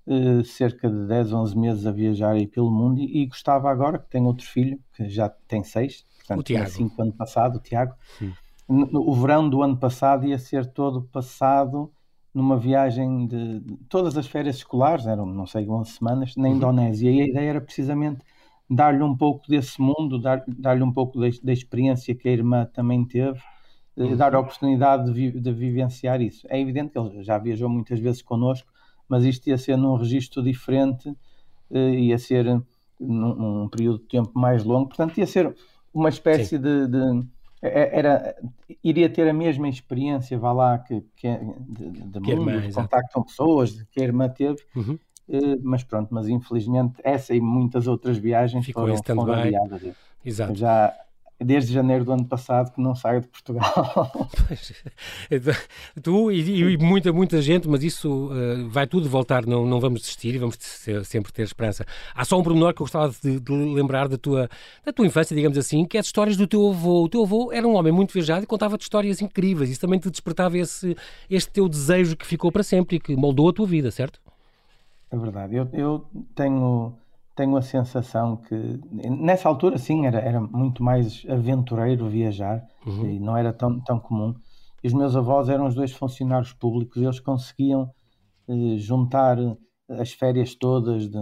uh, 0.07 0.45
cerca 0.45 0.89
de 0.89 1.07
10, 1.07 1.33
11 1.33 1.59
meses 1.59 1.87
a 1.87 1.93
viajar 1.93 2.33
aí 2.33 2.47
pelo 2.47 2.71
mundo 2.71 3.01
e, 3.01 3.23
e, 3.23 3.27
gostava 3.27 3.71
agora, 3.71 3.99
que 3.99 4.09
tenho 4.09 4.27
outro 4.27 4.47
filho, 4.47 4.81
que 4.95 5.09
já 5.09 5.29
tem 5.29 5.63
6, 5.63 6.05
portanto 6.19 6.41
o 6.41 6.43
tinha 6.43 6.67
5 6.67 7.03
ano 7.03 7.13
passado, 7.13 7.57
o 7.57 7.61
Tiago. 7.61 7.95
No, 8.67 9.09
o 9.09 9.15
verão 9.15 9.49
do 9.49 9.63
ano 9.63 9.77
passado 9.77 10.27
ia 10.27 10.39
ser 10.39 10.65
todo 10.67 11.03
passado 11.03 11.93
numa 12.35 12.59
viagem 12.59 13.27
de, 13.27 13.61
de, 13.61 13.77
todas 13.89 14.19
as 14.19 14.27
férias 14.27 14.57
escolares, 14.57 15.07
eram 15.07 15.25
não 15.25 15.47
sei 15.47 15.69
11 15.69 15.91
semanas, 15.91 16.37
na 16.37 16.49
uhum. 16.49 16.57
Indonésia, 16.57 17.11
e 17.11 17.23
a 17.23 17.27
ideia 17.27 17.51
era 17.51 17.61
precisamente 17.61 18.21
dar-lhe 18.69 19.03
um 19.03 19.17
pouco 19.17 19.49
desse 19.49 19.81
mundo, 19.81 20.19
dar, 20.19 20.43
dar-lhe 20.49 20.83
um 20.83 20.93
pouco 20.93 21.19
da 21.21 21.53
experiência 21.53 22.15
que 22.15 22.29
a 22.29 22.33
irmã 22.33 22.69
também 22.73 23.05
teve, 23.05 23.39
eh, 23.97 24.03
uhum. 24.03 24.17
dar 24.17 24.35
a 24.35 24.41
oportunidade 24.41 25.05
de, 25.05 25.13
vi, 25.13 25.31
de, 25.31 25.53
vivenciar 25.53 26.21
isso. 26.21 26.47
É 26.51 26.59
evidente 26.61 26.91
que 26.91 26.99
ele 26.99 27.23
já 27.23 27.39
viajou 27.39 27.69
muitas 27.69 28.01
vezes 28.01 28.21
connosco, 28.21 28.69
mas 29.09 29.25
isto 29.25 29.49
ia 29.49 29.57
ser 29.57 29.77
num 29.77 29.95
registro 29.95 30.43
diferente, 30.43 31.15
eh, 31.71 31.95
ia 32.01 32.19
ser 32.19 32.47
num, 32.99 33.35
num, 33.35 33.69
período 33.69 33.99
de 33.99 34.07
tempo 34.07 34.33
mais 34.35 34.65
longo, 34.65 34.89
portanto 34.89 35.17
ia 35.19 35.27
ser 35.27 35.55
uma 35.93 36.09
espécie 36.09 36.59
de, 36.59 36.89
de 36.89 37.27
era, 37.69 38.37
iria 38.83 39.09
ter 39.09 39.29
a 39.29 39.33
mesma 39.33 39.69
experiência, 39.69 40.39
vá 40.39 40.53
lá, 40.53 40.79
que, 40.79 41.03
que 41.17 41.27
é 41.27 41.41
de, 41.61 41.91
de 41.91 42.21
que 42.21 42.35
mundo, 42.35 42.51
irmã, 42.51 42.69
de 42.69 42.75
contacto 42.75 43.13
com 43.15 43.23
pessoas, 43.23 43.83
que 43.91 44.01
a 44.01 44.05
irmã 44.05 44.29
teve, 44.29 44.63
uhum. 44.77 44.99
uh, 45.29 45.61
mas 45.63 45.83
pronto, 45.83 46.13
mas 46.13 46.29
infelizmente 46.29 46.95
essa 47.03 47.35
e 47.35 47.41
muitas 47.41 47.87
outras 47.87 48.19
viagens 48.19 48.67
Ficou 48.67 48.87
foram, 48.87 49.03
foram 49.03 49.35
adiadas. 49.35 49.83
Exato. 50.25 50.55
Já, 50.55 50.95
desde 51.45 51.73
janeiro 51.73 52.05
do 52.05 52.13
ano 52.13 52.25
passado 52.25 52.73
que 52.73 52.81
não 52.81 52.95
saio 52.95 53.21
de 53.21 53.29
Portugal. 53.29 54.29
tu 56.03 56.33
e, 56.33 56.73
e, 56.73 56.77
muita, 56.79 57.13
muita 57.13 57.43
gente, 57.43 57.69
mas 57.69 57.83
isso 57.85 58.31
uh, 58.33 58.69
vai 58.69 58.87
tudo 58.87 59.09
voltar, 59.09 59.47
não, 59.47 59.67
não 59.67 59.79
vamos 59.81 60.01
desistir 60.01 60.35
e 60.35 60.39
vamos 60.39 60.57
ter, 60.57 61.05
sempre 61.05 61.33
ter 61.33 61.43
esperança. 61.43 61.85
Há 62.15 62.25
só 62.25 62.39
um 62.39 62.43
pormenor 62.43 62.73
que 62.73 62.81
eu 62.81 62.85
gostava 62.85 63.13
de, 63.23 63.39
de, 63.39 63.53
lembrar 63.53 64.09
da 64.09 64.17
tua, 64.17 64.49
da 64.85 64.93
tua 64.93 65.07
infância, 65.07 65.37
digamos 65.37 65.59
assim, 65.59 65.85
que 65.85 65.97
é 65.97 66.01
as 66.01 66.07
histórias 66.07 66.37
do 66.37 66.47
teu 66.47 66.71
avô. 66.71 67.05
O 67.05 67.09
teu 67.09 67.23
avô 67.23 67.53
era 67.53 67.67
um 67.67 67.75
homem 67.75 67.93
muito 67.93 68.13
viajado 68.13 68.45
e 68.45 68.47
contava-te 68.47 68.83
histórias 68.83 69.21
incríveis. 69.21 69.71
Isso 69.71 69.81
também 69.81 69.99
te 69.99 70.11
despertava 70.11 70.57
esse, 70.59 70.97
este 71.29 71.51
teu 71.51 71.69
desejo 71.69 72.17
que 72.17 72.27
ficou 72.27 72.51
para 72.51 72.63
sempre 72.63 72.97
e 72.97 73.01
que 73.01 73.15
moldou 73.15 73.49
a 73.49 73.53
tua 73.53 73.67
vida, 73.67 73.91
certo? 73.91 74.21
É 75.11 75.17
verdade. 75.17 75.55
Eu, 75.55 75.69
eu 75.73 76.05
tenho 76.35 76.95
tenho 77.35 77.57
a 77.57 77.63
sensação 77.63 78.37
que 78.37 78.81
nessa 78.93 79.49
altura 79.49 79.77
sim 79.77 80.07
era, 80.07 80.19
era 80.19 80.41
muito 80.41 80.83
mais 80.83 81.25
aventureiro 81.29 82.09
viajar 82.09 82.65
uhum. 82.87 83.11
e 83.11 83.19
não 83.19 83.37
era 83.37 83.53
tão, 83.53 83.81
tão 83.81 83.99
comum. 83.99 84.35
E 84.83 84.87
os 84.87 84.93
meus 84.93 85.17
avós 85.17 85.49
eram 85.49 85.67
os 85.67 85.75
dois 85.75 85.93
funcionários 85.93 86.53
públicos 86.53 87.03
eles 87.03 87.19
conseguiam 87.19 87.91
eh, 88.49 88.77
juntar 88.77 89.39
as 89.89 90.13
férias 90.13 90.55
todas, 90.55 91.09
de, 91.09 91.19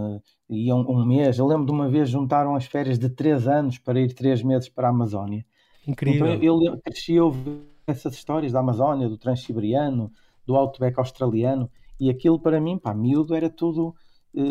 iam 0.49 0.81
um 0.81 1.05
mês. 1.05 1.37
Eu 1.37 1.47
lembro 1.47 1.65
de 1.65 1.71
uma 1.71 1.89
vez 1.89 2.09
juntaram 2.09 2.55
as 2.55 2.65
férias 2.65 2.99
de 2.99 3.09
três 3.09 3.47
anos 3.47 3.77
para 3.77 3.99
ir 3.99 4.13
três 4.13 4.43
meses 4.43 4.69
para 4.69 4.87
a 4.87 4.91
Amazónia. 4.91 5.45
Incrível. 5.87 6.27
Então 6.27 6.43
eu, 6.43 6.61
eu 6.61 6.81
cresci 6.81 7.17
a 7.17 7.23
ouvir 7.23 7.61
essas 7.87 8.13
histórias 8.13 8.51
da 8.51 8.59
Amazónia, 8.59 9.09
do 9.09 9.17
Transsiberiano, 9.17 10.11
do 10.45 10.55
Outback 10.55 10.99
australiano 10.99 11.69
e 11.99 12.09
aquilo 12.09 12.39
para 12.39 12.59
mim, 12.59 12.77
pá, 12.77 12.93
miúdo, 12.93 13.35
era 13.35 13.49
tudo 13.49 13.95
eh, 13.95 14.02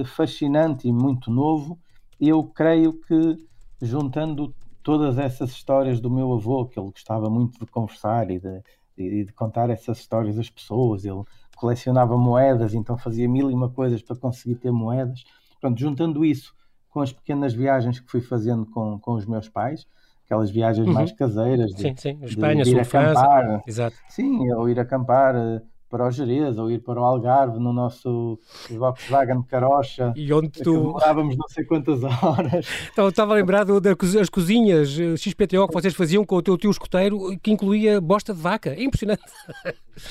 fascinante 0.04 0.88
e 0.88 0.92
muito 0.92 1.30
novo. 1.30 1.78
Eu 2.20 2.44
creio 2.44 2.92
que, 2.92 3.46
juntando 3.80 4.54
todas 4.82 5.18
essas 5.18 5.50
histórias 5.50 6.00
do 6.00 6.10
meu 6.10 6.32
avô, 6.32 6.66
que 6.66 6.78
ele 6.78 6.90
gostava 6.90 7.28
muito 7.30 7.58
de 7.58 7.70
conversar 7.70 8.30
e 8.30 8.38
de, 8.38 8.62
de, 8.96 9.24
de 9.24 9.32
contar 9.32 9.70
essas 9.70 9.98
histórias 9.98 10.38
às 10.38 10.50
pessoas, 10.50 11.04
ele 11.04 11.22
colecionava 11.56 12.16
moedas, 12.16 12.74
então 12.74 12.98
fazia 12.98 13.28
mil 13.28 13.50
e 13.50 13.54
uma 13.54 13.68
coisas 13.68 14.02
para 14.02 14.16
conseguir 14.16 14.56
ter 14.56 14.72
moedas. 14.72 15.24
Pronto, 15.60 15.78
juntando 15.78 16.24
isso 16.24 16.54
com 16.90 17.00
as 17.00 17.12
pequenas 17.12 17.54
viagens 17.54 18.00
que 18.00 18.10
fui 18.10 18.20
fazendo 18.20 18.66
com, 18.66 18.98
com 18.98 19.12
os 19.12 19.24
meus 19.24 19.48
pais, 19.48 19.86
aquelas 20.24 20.50
viagens 20.50 20.86
uhum. 20.86 20.92
mais 20.92 21.12
caseiras, 21.12 21.72
de, 21.72 21.82
sim, 21.82 21.96
sim. 21.96 22.18
Espanha, 22.22 22.64
de, 22.64 22.72
ir 22.72 22.80
acampar, 22.80 23.62
Exato. 23.66 23.96
sim, 24.08 24.50
ou 24.52 24.68
ir 24.68 24.78
acampar 24.78 25.36
eh, 25.36 25.62
para 25.92 26.06
o 26.06 26.10
Jerez 26.10 26.56
ou 26.56 26.70
ir 26.70 26.78
para 26.78 26.98
o 26.98 27.04
Algarve 27.04 27.58
no 27.58 27.70
nosso 27.70 28.38
Volkswagen 28.70 29.42
Carocha 29.42 30.14
e 30.16 30.32
onde 30.32 30.48
tu 30.48 30.72
demorávamos 30.72 31.36
não 31.36 31.46
sei 31.48 31.64
quantas 31.64 32.02
horas. 32.02 32.66
Então, 32.92 33.08
estava 33.08 33.34
lembrado 33.34 33.80
das 33.80 34.28
cozinhas 34.30 34.98
eh, 34.98 35.16
XPTO 35.16 35.68
que 35.68 35.74
vocês 35.74 35.94
faziam 35.94 36.24
com 36.24 36.36
o 36.36 36.42
teu 36.42 36.56
tio 36.56 36.70
escoteiro 36.70 37.38
que 37.42 37.50
incluía 37.50 38.00
bosta 38.00 38.32
de 38.32 38.40
vaca, 38.40 38.70
é 38.70 38.82
impressionante. 38.82 39.22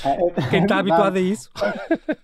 É, 0.05 0.41
quem 0.49 0.61
está 0.63 0.77
habituado 0.77 1.17
a 1.17 1.19
isso. 1.19 1.49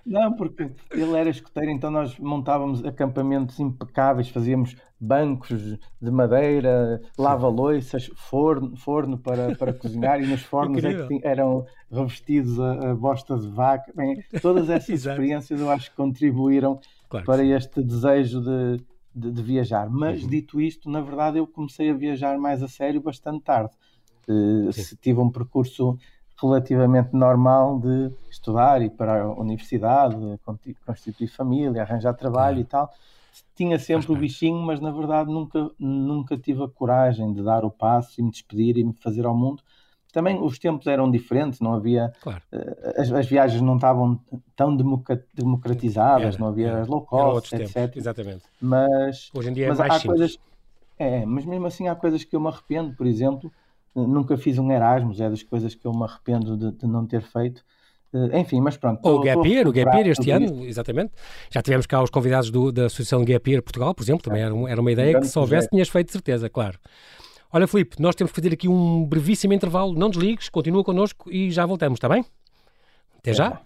Não, 0.06 0.34
porque 0.34 0.70
ele 0.92 1.16
era 1.16 1.30
escoteiro 1.30 1.72
então 1.72 1.90
nós 1.90 2.18
montávamos 2.20 2.86
acampamentos 2.86 3.60
impecáveis, 3.60 4.30
fazíamos 4.30 4.76
bancos 5.00 5.62
de 6.02 6.12
madeira, 6.12 7.02
lava-loiças, 7.18 8.10
forno, 8.16 8.76
forno 8.76 9.18
para, 9.18 9.56
para 9.56 9.74
cozinhar, 9.74 10.22
e 10.22 10.28
nos 10.28 10.42
fornos 10.44 10.84
é 10.84 11.08
que 11.08 11.20
eram 11.24 11.66
revestidos 11.92 12.60
a, 12.60 12.92
a 12.92 12.96
bosta 12.96 13.38
de 13.38 13.48
vaca. 13.48 13.92
Bem, 13.96 14.24
todas 14.42 14.70
essas 14.70 14.90
experiências 15.06 15.60
eu 15.60 15.70
acho 15.70 15.92
que 15.92 15.96
contribuíram 15.96 16.80
claro 17.10 17.26
para 17.26 17.44
este 17.44 17.84
desejo 17.84 18.42
de, 18.42 18.84
de, 19.14 19.32
de 19.32 19.42
viajar. 19.42 19.90
Mas, 19.90 20.24
uhum. 20.24 20.30
dito 20.30 20.60
isto, 20.60 20.90
na 20.90 21.02
verdade, 21.02 21.38
eu 21.38 21.46
comecei 21.46 21.92
a 21.92 21.94
viajar 21.94 22.38
mais 22.38 22.64
a 22.64 22.68
sério 22.68 23.02
bastante 23.02 23.44
tarde. 23.44 23.72
Uh, 24.28 24.70
tive 25.00 25.20
um 25.20 25.30
percurso 25.30 25.98
relativamente 26.42 27.14
normal 27.14 27.80
de 27.80 28.12
estudar 28.30 28.82
e 28.82 28.90
para 28.90 29.24
a 29.24 29.32
universidade, 29.34 30.16
constituir 30.86 31.28
família, 31.28 31.82
arranjar 31.82 32.14
trabalho 32.14 32.60
e 32.60 32.66
tal 32.66 32.92
tinha 33.56 33.78
sempre 33.80 34.12
o 34.12 34.16
bichinho, 34.16 34.60
mas 34.60 34.80
na 34.80 34.92
verdade 34.92 35.32
nunca, 35.32 35.72
nunca 35.80 36.38
tive 36.38 36.64
a 36.64 36.68
coragem 36.68 37.34
de 37.34 37.44
dar 37.44 37.66
o 37.66 37.72
passo 37.72 38.20
e 38.20 38.24
me 38.24 38.32
despedir 38.32 38.78
e 38.78 38.84
me 38.84 38.94
fazer 38.94 39.26
ao 39.26 39.36
mundo. 39.36 39.64
Também 40.12 40.42
os 40.42 40.58
tempos 40.58 40.88
eram 40.88 41.12
diferentes, 41.12 41.60
não 41.60 41.74
havia. 41.74 42.12
Claro. 42.22 42.42
Uh, 42.52 43.02
as, 43.02 43.12
as, 43.12 43.28
viagens 43.28 43.62
não 43.62 43.76
estavam 43.76 44.20
tão 44.56 44.76
democratizadas, 44.76 46.36
era, 46.36 46.40
não 46.40 46.48
havia 46.48 46.70
era, 46.70 46.82
as 46.82 46.88
low 46.88 47.02
cost, 47.02 47.54
etc. 47.54 47.74
Tempos, 47.74 47.98
exatamente. 47.98 48.44
Mas, 48.60 49.30
Hoje 49.34 49.50
em 49.50 49.54
dia 49.54 49.66
é 49.66 49.70
mas 49.70 49.80
mais 49.80 49.92
há 49.92 50.00
simples. 50.00 50.20
coisas. 50.20 50.40
É, 50.98 51.26
mas 51.26 51.46
mesmo 51.46 51.68
assim 51.68 51.88
há 51.88 51.96
coisas 51.96 52.24
que 52.24 52.36
eu 52.36 52.40
me 52.40 52.48
arrependo, 52.48 52.96
por 52.96 53.06
exemplo, 53.06 53.52
nunca 53.96 54.38
fiz 54.38 54.58
um 54.58 54.72
Erasmus, 54.72 55.20
é 55.20 55.30
das 55.30 55.44
coisas 55.44 55.76
que 55.76 55.86
eu 55.86 55.92
me 55.92 56.04
arrependo 56.04 56.58
de, 56.58 56.72
de 56.72 56.88
não 56.88 57.06
ter 57.06 57.22
feito 57.22 57.64
eh, 57.64 57.77
enfim, 58.34 58.60
mas 58.62 58.78
pronto. 58.78 59.00
Ou 59.04 59.18
o 59.18 59.22
Gap 59.22 59.48
Year, 59.48 59.68
o 59.68 59.72
Gap 59.72 59.96
Year 59.96 60.08
este 60.08 60.32
ano, 60.32 60.66
exatamente. 60.66 61.12
Já 61.50 61.62
tivemos 61.62 61.86
cá 61.86 62.02
os 62.02 62.10
convidados 62.10 62.50
do, 62.50 62.72
da 62.72 62.86
Associação 62.86 63.24
Gap 63.26 63.50
Year 63.50 63.62
Portugal, 63.62 63.94
por 63.94 64.04
exemplo, 64.04 64.24
também 64.24 64.42
era, 64.42 64.54
era 64.70 64.82
uma 64.82 64.92
ideia 64.92 65.18
um 65.18 65.22
que 65.22 65.28
se 65.28 65.38
houvesse 65.38 65.70
tinhas 65.70 65.90
feito 65.90 66.08
de 66.08 66.14
certeza, 66.14 66.50
claro. 66.50 66.78
Olha, 67.52 67.68
Filipe, 67.68 68.02
nós 68.02 68.16
temos 68.16 68.32
que 68.32 68.36
fazer 68.36 68.54
aqui 68.54 68.68
um 68.68 69.06
brevíssimo 69.06 69.54
intervalo, 69.54 69.94
não 69.94 70.10
desligues, 70.10 70.50
continua 70.50 70.84
connosco 70.84 71.32
e 71.32 71.50
já 71.50 71.66
voltamos, 71.66 71.98
está 71.98 72.10
bem? 72.10 72.26
Até 73.20 73.34
já. 73.34 73.62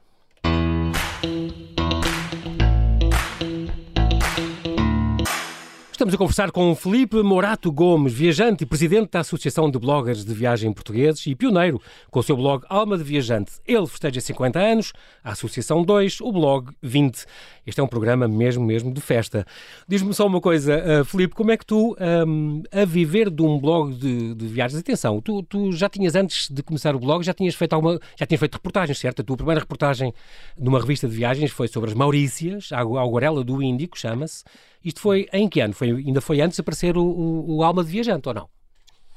Estamos 6.02 6.16
a 6.16 6.18
conversar 6.18 6.52
com 6.52 6.74
Felipe 6.74 7.22
Morato 7.22 7.72
Gomes, 7.72 8.12
viajante 8.12 8.64
e 8.64 8.66
presidente 8.66 9.12
da 9.12 9.20
Associação 9.20 9.70
de 9.70 9.78
Bloggers 9.78 10.26
de 10.26 10.34
Viagem 10.34 10.74
Portugueses 10.74 11.28
e 11.28 11.36
pioneiro 11.36 11.80
com 12.10 12.20
o 12.20 12.24
seu 12.24 12.36
blog 12.36 12.66
Alma 12.70 12.98
de 12.98 13.04
Viajante. 13.04 13.52
Ele 13.68 13.86
festeja 13.86 14.20
50 14.20 14.60
anos, 14.60 14.94
a 15.24 15.34
Associação 15.34 15.84
2, 15.84 16.22
o 16.22 16.32
blog 16.32 16.72
20. 16.82 17.24
Este 17.68 17.80
é 17.80 17.84
um 17.84 17.88
programa 17.88 18.28
mesmo, 18.28 18.66
mesmo 18.66 18.92
de 18.92 19.00
festa. 19.00 19.46
Diz-me 19.88 20.12
só 20.12 20.26
uma 20.26 20.42
coisa, 20.42 21.02
uh, 21.02 21.06
Felipe, 21.06 21.36
como 21.36 21.52
é 21.52 21.58
que 21.58 21.68
tu, 21.68 21.96
um, 22.28 22.64
a 22.72 22.84
viver 22.84 23.30
de 23.30 23.44
um 23.44 23.60
blog 23.60 23.94
de, 23.94 24.34
de, 24.34 24.48
viagens, 24.48 24.80
atenção, 24.80 25.22
tu, 25.22 25.44
tu 25.44 25.72
já 25.72 25.88
tinhas 25.88 26.16
antes 26.16 26.50
de 26.50 26.64
começar 26.64 26.96
o 26.96 27.00
blog, 27.00 27.24
já 27.24 27.36
tinhas 27.36 27.54
feito 27.54 27.74
alguma, 27.74 28.00
já 28.18 28.26
tinhas 28.26 28.40
feito 28.40 28.56
reportagens, 28.56 28.98
certo? 28.98 29.22
A 29.22 29.24
tua 29.24 29.38
primeira 29.38 29.60
reportagem 29.60 30.12
numa 30.58 30.80
revista 30.80 31.08
de 31.08 31.16
viagens 31.16 31.52
foi 31.52 31.68
sobre 31.68 31.92
as 31.92 31.96
Maurícias, 31.96 32.72
a 32.72 32.80
Aguarela 32.80 33.44
do 33.44 33.62
Índico, 33.62 34.00
chama-se. 34.00 34.44
Isto 34.84 35.02
foi 35.02 35.28
em 35.32 35.48
que 35.48 35.60
ano? 35.60 35.74
Foi, 35.74 35.90
ainda 35.90 36.22
foi 36.22 36.42
antes 36.42 36.56
de 36.56 36.62
aparecer 36.62 36.98
o, 36.98 37.04
o, 37.04 37.58
o, 37.58 37.64
Alma 37.64 37.84
de 37.84 37.92
Viajante, 37.92 38.28
ou 38.28 38.34
não? 38.34 38.50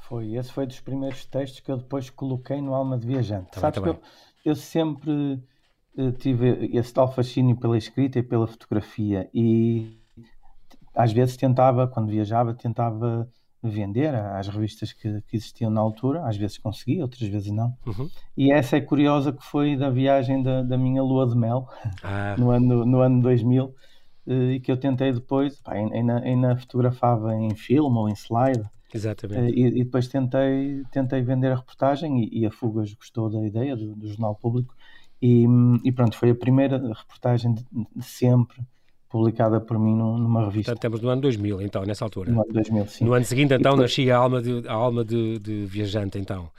Foi, 0.07 0.35
esse 0.35 0.51
foi 0.51 0.67
dos 0.67 0.79
primeiros 0.79 1.25
textos 1.25 1.59
que 1.59 1.71
eu 1.71 1.77
depois 1.77 2.09
coloquei 2.09 2.61
no 2.61 2.73
Alma 2.73 2.97
de 2.97 3.07
Viajante. 3.07 3.51
Também, 3.51 3.61
Sabes 3.61 3.79
também. 3.79 3.93
que 3.93 3.99
eu, 4.49 4.51
eu 4.51 4.55
sempre 4.55 5.11
uh, 5.97 6.11
tive 6.19 6.69
esse 6.77 6.93
tal 6.93 7.11
fascínio 7.11 7.55
pela 7.55 7.77
escrita 7.77 8.19
e 8.19 8.23
pela 8.23 8.45
fotografia 8.45 9.29
e 9.33 9.99
às 10.95 11.11
vezes 11.11 11.35
tentava, 11.35 11.87
quando 11.87 12.09
viajava, 12.09 12.53
tentava 12.53 13.27
vender 13.61 14.13
às 14.13 14.47
revistas 14.47 14.93
que, 14.93 15.21
que, 15.27 15.35
existiam 15.35 15.69
na 15.69 15.81
altura, 15.81 16.25
às 16.25 16.37
vezes 16.37 16.57
conseguia, 16.57 17.01
outras 17.01 17.27
vezes 17.27 17.51
não. 17.51 17.75
Uhum. 17.85 18.09
E 18.37 18.51
essa 18.51 18.77
é 18.77 18.81
curiosa 18.81 19.33
que 19.33 19.43
foi 19.43 19.75
da 19.75 19.89
viagem 19.89 20.41
da, 20.41 20.61
da 20.61 20.77
minha 20.77 21.01
lua 21.01 21.27
de 21.27 21.35
mel, 21.35 21.67
ah. 22.03 22.35
no, 22.39 22.51
ano, 22.51 22.85
no 22.85 22.99
ano 22.99 23.21
2000, 23.21 23.65
eh, 23.65 23.73
e 24.27 24.59
que 24.59 24.71
eu 24.71 24.77
tentei 24.77 25.11
depois, 25.13 25.59
pá, 25.59 25.73
ainda, 25.73 26.19
ainda 26.19 26.55
fotografava 26.57 27.35
em 27.35 27.53
filme 27.55 27.97
ou 27.97 28.09
em 28.09 28.13
slide. 28.13 28.63
Exatamente. 28.93 29.41
Eh, 29.41 29.59
e, 29.59 29.67
e 29.67 29.83
depois 29.83 30.07
tentei, 30.07 30.83
tentei 30.91 31.21
vender 31.21 31.51
a 31.51 31.55
reportagem 31.55 32.23
e, 32.23 32.39
e 32.39 32.45
a 32.45 32.51
Fugas 32.51 32.93
gostou 32.93 33.29
da 33.29 33.45
ideia 33.45 33.75
do, 33.75 33.95
do 33.95 34.07
Jornal 34.07 34.35
Público. 34.35 34.73
E, 35.21 35.45
e, 35.83 35.91
pronto, 35.91 36.17
foi 36.17 36.31
a 36.31 36.35
primeira 36.35 36.77
reportagem 36.77 37.53
de, 37.53 37.65
de 37.95 38.03
sempre 38.03 38.61
publicada 39.09 39.61
por 39.61 39.79
mim 39.79 39.95
numa 39.95 40.45
revista. 40.45 40.71
Portanto, 40.71 40.81
temos 40.81 41.01
no 41.01 41.09
ano 41.09 41.21
2000, 41.21 41.61
então, 41.61 41.83
nessa 41.83 42.03
altura. 42.03 42.31
No 42.31 42.41
ano 42.41 42.51
2000, 42.51 42.87
sim. 42.87 43.05
No 43.05 43.13
ano 43.13 43.25
seguinte, 43.25 43.53
então, 43.53 43.71
depois... 43.71 43.91
nascia 43.91 44.15
a 44.15 44.19
alma 44.19 44.41
de, 44.41 44.67
a 44.67 44.73
alma 44.73 45.05
de, 45.05 45.39
de 45.39 45.65
viajante, 45.65 46.17
então. 46.17 46.49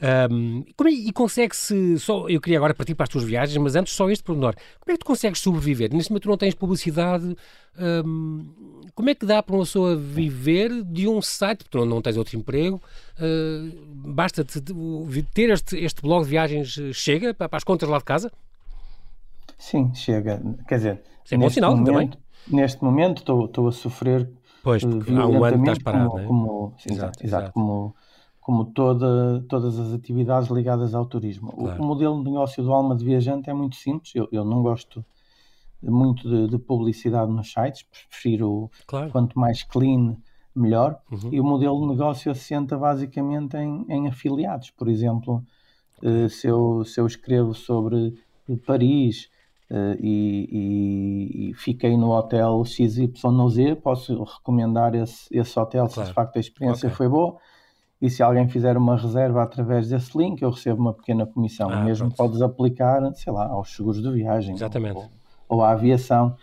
Um, 0.00 0.64
como 0.76 0.88
é, 0.88 0.92
e 0.92 1.12
consegue-se, 1.12 1.98
só, 1.98 2.28
eu 2.28 2.40
queria 2.40 2.58
agora 2.58 2.72
partir 2.72 2.94
para 2.94 3.04
as 3.04 3.08
tuas 3.08 3.24
viagens, 3.24 3.56
mas 3.56 3.74
antes 3.74 3.92
só 3.94 4.08
este 4.08 4.22
pormenor. 4.22 4.54
Como 4.78 4.92
é 4.92 4.92
que 4.92 5.00
tu 5.00 5.06
consegues 5.06 5.40
sobreviver? 5.40 5.92
Neste 5.92 6.10
momento 6.10 6.22
tu 6.22 6.28
não 6.28 6.36
tens 6.36 6.54
publicidade, 6.54 7.36
um, 8.06 8.46
como 8.94 9.10
é 9.10 9.14
que 9.14 9.26
dá 9.26 9.42
para 9.42 9.54
uma 9.54 9.64
pessoa 9.64 9.96
viver 9.96 10.84
de 10.84 11.08
um 11.08 11.20
site, 11.20 11.58
porque 11.58 11.70
tu 11.70 11.78
não, 11.78 11.86
não 11.86 12.02
tens 12.02 12.16
outro 12.16 12.36
emprego, 12.36 12.80
uh, 13.18 14.12
basta 14.12 14.44
ter 14.44 15.50
este, 15.50 15.76
este 15.78 16.00
blog 16.00 16.24
de 16.24 16.30
viagens, 16.30 16.78
eh, 16.78 16.92
chega 16.92 17.34
para, 17.34 17.48
para 17.48 17.56
as 17.56 17.64
contas 17.64 17.88
lá 17.88 17.98
de 17.98 18.04
casa? 18.04 18.30
Sim, 19.58 19.92
chega. 19.94 20.40
Quer 20.68 20.76
dizer, 20.76 21.02
Isso 21.24 21.34
é 21.34 21.38
bom 21.38 21.50
sinal 21.50 21.76
momento, 21.76 21.92
também. 21.92 22.10
Neste 22.46 22.82
momento 22.82 23.18
estou, 23.18 23.46
estou 23.46 23.68
a 23.68 23.72
sofrer 23.72 24.30
Pois, 24.62 24.84
porque 24.84 25.12
há 25.12 25.26
um 25.26 25.44
ano 25.44 25.58
estás 25.58 25.78
parado, 25.78 26.10
como, 26.10 26.20
é? 26.20 26.24
como, 26.26 26.74
exato, 26.78 26.92
exato, 26.94 27.24
exato, 27.24 27.52
como 27.52 27.94
como 28.48 28.64
toda, 28.64 29.44
todas 29.46 29.78
as 29.78 29.92
atividades 29.92 30.48
ligadas 30.48 30.94
ao 30.94 31.04
turismo. 31.04 31.52
Claro. 31.52 31.82
O, 31.82 31.84
o, 31.84 31.86
modelo 31.86 32.24
de 32.24 32.30
negócio 32.30 32.62
do 32.62 32.72
Alma 32.72 32.96
de 32.96 33.04
Viajante 33.04 33.50
é 33.50 33.52
muito 33.52 33.76
simples. 33.76 34.14
Eu, 34.14 34.26
eu 34.32 34.42
não 34.42 34.62
gosto 34.62 35.04
muito 35.82 36.26
de, 36.26 36.48
de, 36.48 36.58
publicidade 36.58 37.30
nos 37.30 37.52
sites, 37.52 37.82
prefiro 37.82 38.70
claro. 38.86 39.10
quanto 39.10 39.38
mais 39.38 39.62
clean, 39.62 40.16
melhor. 40.56 40.98
Uhum. 41.12 41.28
E 41.30 41.38
o 41.38 41.44
modelo 41.44 41.78
de 41.82 41.88
negócio 41.88 42.32
assenta 42.32 42.78
basicamente 42.78 43.54
em, 43.58 43.84
em 43.86 44.08
afiliados. 44.08 44.70
Por 44.70 44.88
exemplo, 44.88 45.44
uh, 46.02 46.30
se, 46.30 46.46
eu, 46.46 46.82
se 46.86 46.98
eu 46.98 47.06
escrevo 47.06 47.52
sobre 47.52 48.14
Paris. 48.66 49.28
Uh, 49.70 49.92
e, 50.00 50.48
e, 50.50 51.50
e, 51.50 51.54
fiquei 51.54 51.94
no 51.98 52.12
hotel 52.12 52.64
XYZ, 52.64 53.10
posso 53.82 54.24
recomendar 54.24 54.94
esse, 54.94 55.28
esse 55.30 55.60
hotel 55.60 55.86
claro. 55.86 56.00
se 56.00 56.06
de 56.06 56.14
facto 56.14 56.36
a 56.38 56.40
experiência 56.40 56.86
okay. 56.86 56.96
foi 56.96 57.06
boa 57.06 57.36
e 58.00 58.08
se 58.08 58.22
alguém 58.22 58.48
fizer 58.48 58.76
uma 58.76 58.96
reserva 58.96 59.42
através 59.42 59.88
desse 59.88 60.16
link, 60.16 60.40
eu 60.40 60.50
recebo 60.50 60.80
uma 60.80 60.92
pequena 60.92 61.26
comissão. 61.26 61.68
Ah, 61.68 61.82
Mesmo 61.82 62.06
pronto. 62.06 62.16
podes 62.16 62.42
aplicar, 62.42 63.12
sei 63.14 63.32
lá, 63.32 63.46
aos 63.46 63.74
seguros 63.74 64.00
de 64.00 64.10
viagem 64.10 64.54
Exatamente. 64.54 64.96
Ou, 64.96 65.10
ou 65.48 65.64
à 65.64 65.70
aviação. 65.70 66.36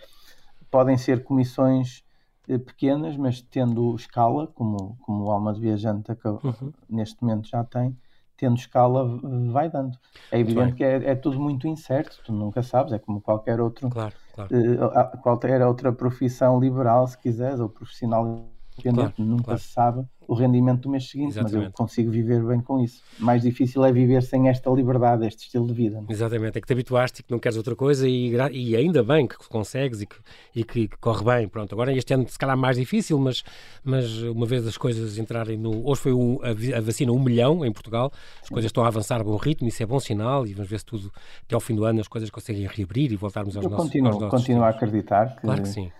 Podem 0.69 0.97
ser 0.97 1.23
comissões 1.23 2.03
eh, 2.49 2.57
pequenas, 2.57 3.15
mas 3.15 3.41
tendo 3.41 3.95
escala, 3.95 4.47
como, 4.47 4.97
como 5.01 5.23
o 5.23 5.31
Alma 5.31 5.53
de 5.53 5.61
Viajante 5.61 6.11
uhum. 6.43 6.73
neste 6.89 7.23
momento 7.23 7.47
já 7.47 7.63
tem, 7.63 7.97
tendo 8.35 8.57
escala, 8.57 9.17
vai 9.49 9.69
dando. 9.69 9.97
É 10.29 10.37
evidente 10.37 10.73
que 10.73 10.83
é, 10.83 11.11
é, 11.11 11.15
tudo 11.15 11.39
muito 11.39 11.69
incerto, 11.69 12.21
tu 12.25 12.33
nunca 12.33 12.61
sabes, 12.63 12.91
é 12.91 12.99
como 12.99 13.21
qualquer 13.21 13.61
outro, 13.61 13.89
claro, 13.89 14.13
claro. 14.33 14.49
Uh, 14.53 15.21
qualquer 15.21 15.65
outra 15.65 15.93
profissão 15.93 16.59
liberal, 16.59 17.07
se 17.07 17.17
quiseres, 17.17 17.61
ou 17.61 17.69
profissional 17.69 18.49
Claro, 18.81 19.13
nunca 19.17 19.57
se 19.57 19.69
sabe 19.69 20.05
o 20.27 20.33
rendimento 20.33 20.81
do 20.81 20.89
mês 20.89 21.09
seguinte, 21.09 21.31
Exatamente. 21.31 21.55
mas 21.55 21.65
eu 21.65 21.71
consigo 21.71 22.11
viver 22.11 22.43
bem 22.43 22.61
com 22.61 22.79
isso. 22.79 23.01
Mais 23.19 23.41
difícil 23.41 23.83
é 23.85 23.91
viver 23.91 24.23
sem 24.23 24.49
esta 24.49 24.69
liberdade, 24.69 25.25
este 25.25 25.45
estilo 25.45 25.67
de 25.67 25.73
vida. 25.73 26.01
Não? 26.01 26.07
É? 26.09 26.11
Exatamente, 26.11 26.57
é 26.57 26.61
que 26.61 26.67
te 26.67 26.73
habituaste 26.73 27.21
e 27.21 27.23
que 27.23 27.31
não 27.31 27.39
queres 27.39 27.57
outra 27.57 27.75
coisa 27.75 28.07
e, 28.07 28.33
e 28.51 28.75
ainda 28.75 29.03
bem 29.03 29.27
que 29.27 29.37
consegues 29.49 30.01
e 30.01 30.05
que, 30.05 30.15
e 30.55 30.63
que, 30.63 30.87
que, 30.87 30.97
corre 30.97 31.23
bem. 31.23 31.47
Pronto, 31.47 31.73
agora 31.73 31.93
este 31.93 32.13
ano 32.13 32.27
se 32.27 32.37
calhar 32.37 32.57
mais 32.57 32.77
difícil, 32.77 33.19
mas, 33.19 33.43
mas 33.83 34.21
uma 34.23 34.45
vez 34.45 34.65
as 34.67 34.77
coisas 34.77 35.17
entrarem 35.17 35.57
no... 35.57 35.87
Hoje 35.87 36.01
foi 36.01 36.13
um, 36.13 36.39
a, 36.41 36.77
a, 36.77 36.81
vacina 36.81 37.11
um 37.11 37.21
milhão 37.21 37.65
em 37.65 37.71
Portugal, 37.71 38.11
as 38.41 38.49
coisas 38.49 38.69
estão 38.69 38.83
a 38.83 38.87
avançar 38.87 39.21
a 39.21 39.23
bom 39.23 39.37
ritmo, 39.37 39.67
isso 39.67 39.81
é 39.81 39.85
bom 39.85 39.99
sinal 39.99 40.45
e 40.47 40.53
vamos 40.53 40.69
ver 40.69 40.79
se 40.79 40.85
tudo, 40.85 41.11
até 41.43 41.55
ao 41.55 41.61
fim 41.61 41.75
do 41.75 41.85
ano, 41.85 41.99
as 41.99 42.07
coisas 42.07 42.29
conseguem 42.29 42.67
reabrir 42.67 43.11
e 43.11 43.15
voltarmos 43.15 43.55
aos 43.55 43.65
eu 43.65 43.71
nossos, 43.71 43.85
continuo, 43.85 44.11
aos 44.11 44.21
nossos 44.21 44.39
continuo 44.39 44.63
a 44.63 44.69
acreditar 44.69 45.35
que... 45.35 45.41
Claro 45.41 45.61
que 45.61 45.69
sim 45.69 45.91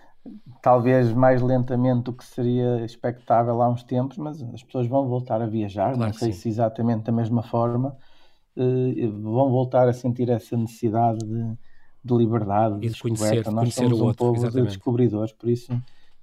talvez 0.62 1.12
mais 1.12 1.42
lentamente 1.42 2.02
do 2.02 2.12
que 2.12 2.24
seria 2.24 2.84
expectável 2.84 3.60
há 3.62 3.68
uns 3.68 3.82
tempos, 3.82 4.16
mas 4.18 4.42
as 4.42 4.62
pessoas 4.62 4.86
vão 4.86 5.06
voltar 5.06 5.40
a 5.40 5.46
viajar, 5.46 5.94
claro 5.94 6.12
não 6.12 6.12
sei 6.12 6.32
sim. 6.32 6.40
se 6.40 6.48
exatamente 6.48 7.04
da 7.04 7.12
mesma 7.12 7.42
forma, 7.42 7.96
uh, 8.56 9.22
vão 9.22 9.50
voltar 9.50 9.88
a 9.88 9.92
sentir 9.92 10.28
essa 10.28 10.56
necessidade 10.56 11.18
de, 11.18 11.58
de 12.04 12.14
liberdade, 12.14 12.80
de, 12.80 12.88
de 12.88 13.00
conhecer, 13.00 13.44
Nós 13.46 13.54
conhecer 13.54 13.82
somos 13.84 14.00
o 14.00 14.04
um 14.04 14.06
outro, 14.08 14.24
povo 14.24 14.36
exatamente. 14.36 14.68
de 14.68 14.76
descobridores, 14.76 15.32
por 15.32 15.48
isso 15.48 15.72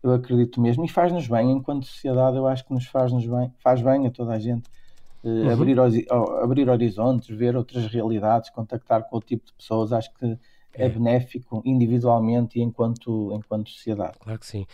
eu 0.01 0.11
acredito 0.11 0.59
mesmo, 0.59 0.83
e 0.83 0.89
faz-nos 0.89 1.27
bem, 1.27 1.51
enquanto 1.51 1.85
sociedade 1.85 2.35
eu 2.35 2.45
acho 2.45 2.65
que 2.65 2.73
nos 2.73 2.85
faz-nos 2.85 3.25
bem, 3.25 3.53
faz 3.59 3.81
bem 3.81 4.05
a 4.05 4.11
toda 4.11 4.33
a 4.33 4.39
gente. 4.39 4.69
Uh, 5.23 5.29
uhum. 5.29 5.51
abrir, 5.51 5.77
abrir 6.41 6.69
horizontes, 6.69 7.33
ver 7.33 7.55
outras 7.55 7.85
realidades, 7.85 8.49
contactar 8.49 9.03
com 9.03 9.15
outro 9.15 9.29
tipo 9.29 9.45
de 9.45 9.53
pessoas, 9.53 9.93
acho 9.93 10.13
que 10.15 10.37
é, 10.75 10.89
benéfico 10.89 11.61
individualmente 11.65 12.59
e 12.59 12.61
enquanto, 12.61 13.31
enquanto 13.33 13.69
sociedade. 13.69 14.13
Claro 14.19 14.39
que 14.39 14.45
sim. 14.45 14.65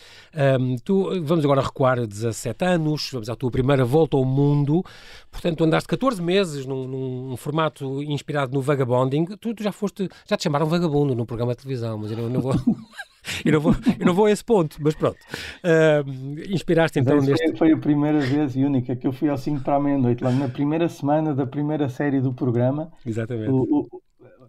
Um, 0.60 0.75
tu, 0.77 1.10
vamos 1.24 1.44
agora 1.44 1.62
recuar 1.62 2.00
a 2.00 2.06
17 2.06 2.65
anos, 2.65 3.10
vamos 3.12 3.29
à 3.29 3.36
tua 3.36 3.51
primeira 3.51 3.84
volta 3.84 4.15
ao 4.15 4.24
mundo. 4.24 4.84
Portanto, 5.32 5.58
tu 5.58 5.63
andaste 5.63 5.88
14 5.88 6.22
meses 6.22 6.65
num, 6.65 6.88
num 6.88 7.38
formato 7.38 8.01
inspirado 8.03 8.53
no 8.53 8.62
vagabonding. 8.62 9.25
Tu, 9.25 9.53
tu, 9.53 9.63
já 9.63 9.72
foste, 9.72 10.08
já 10.25 10.38
te 10.38 10.44
chamaram 10.44 10.65
vagabundo 10.65 11.13
no 11.13 11.25
programa 11.25 11.53
de 11.53 11.62
televisão, 11.62 11.98
mas 11.98 12.12
eu 12.12 12.18
não, 12.18 12.29
não 12.29 12.41
vou. 12.41 12.53
eu, 13.44 13.51
não 13.51 13.60
vou, 13.60 13.75
eu 14.00 14.06
não 14.06 14.13
vou 14.13 14.25
a 14.25 14.32
esse 14.32 14.44
ponto, 14.44 14.77
mas 14.79 14.96
pronto. 14.96 15.20
Uh, 15.63 16.53
inspiraste 16.53 17.00
então 17.00 17.20
neste. 17.20 17.48
Foi, 17.50 17.58
foi 17.58 17.72
a 17.74 17.77
primeira 17.77 18.20
vez 18.20 18.56
e 18.56 18.63
única 18.63 18.96
que 18.96 19.06
eu 19.06 19.12
fui 19.12 19.29
ao 19.29 19.38
5 19.38 19.62
para 19.62 19.75
a 19.75 19.79
meia-noite, 19.79 20.24
lá 20.24 20.32
na 20.32 20.48
primeira 20.48 20.88
semana 20.88 21.36
da 21.36 21.46
primeira 21.46 21.89
série 21.89 22.22
do 22.22 22.34
programa. 22.34 22.91
Exatamente. 23.06 23.51
O, 23.51 23.63
o, 23.63 24.01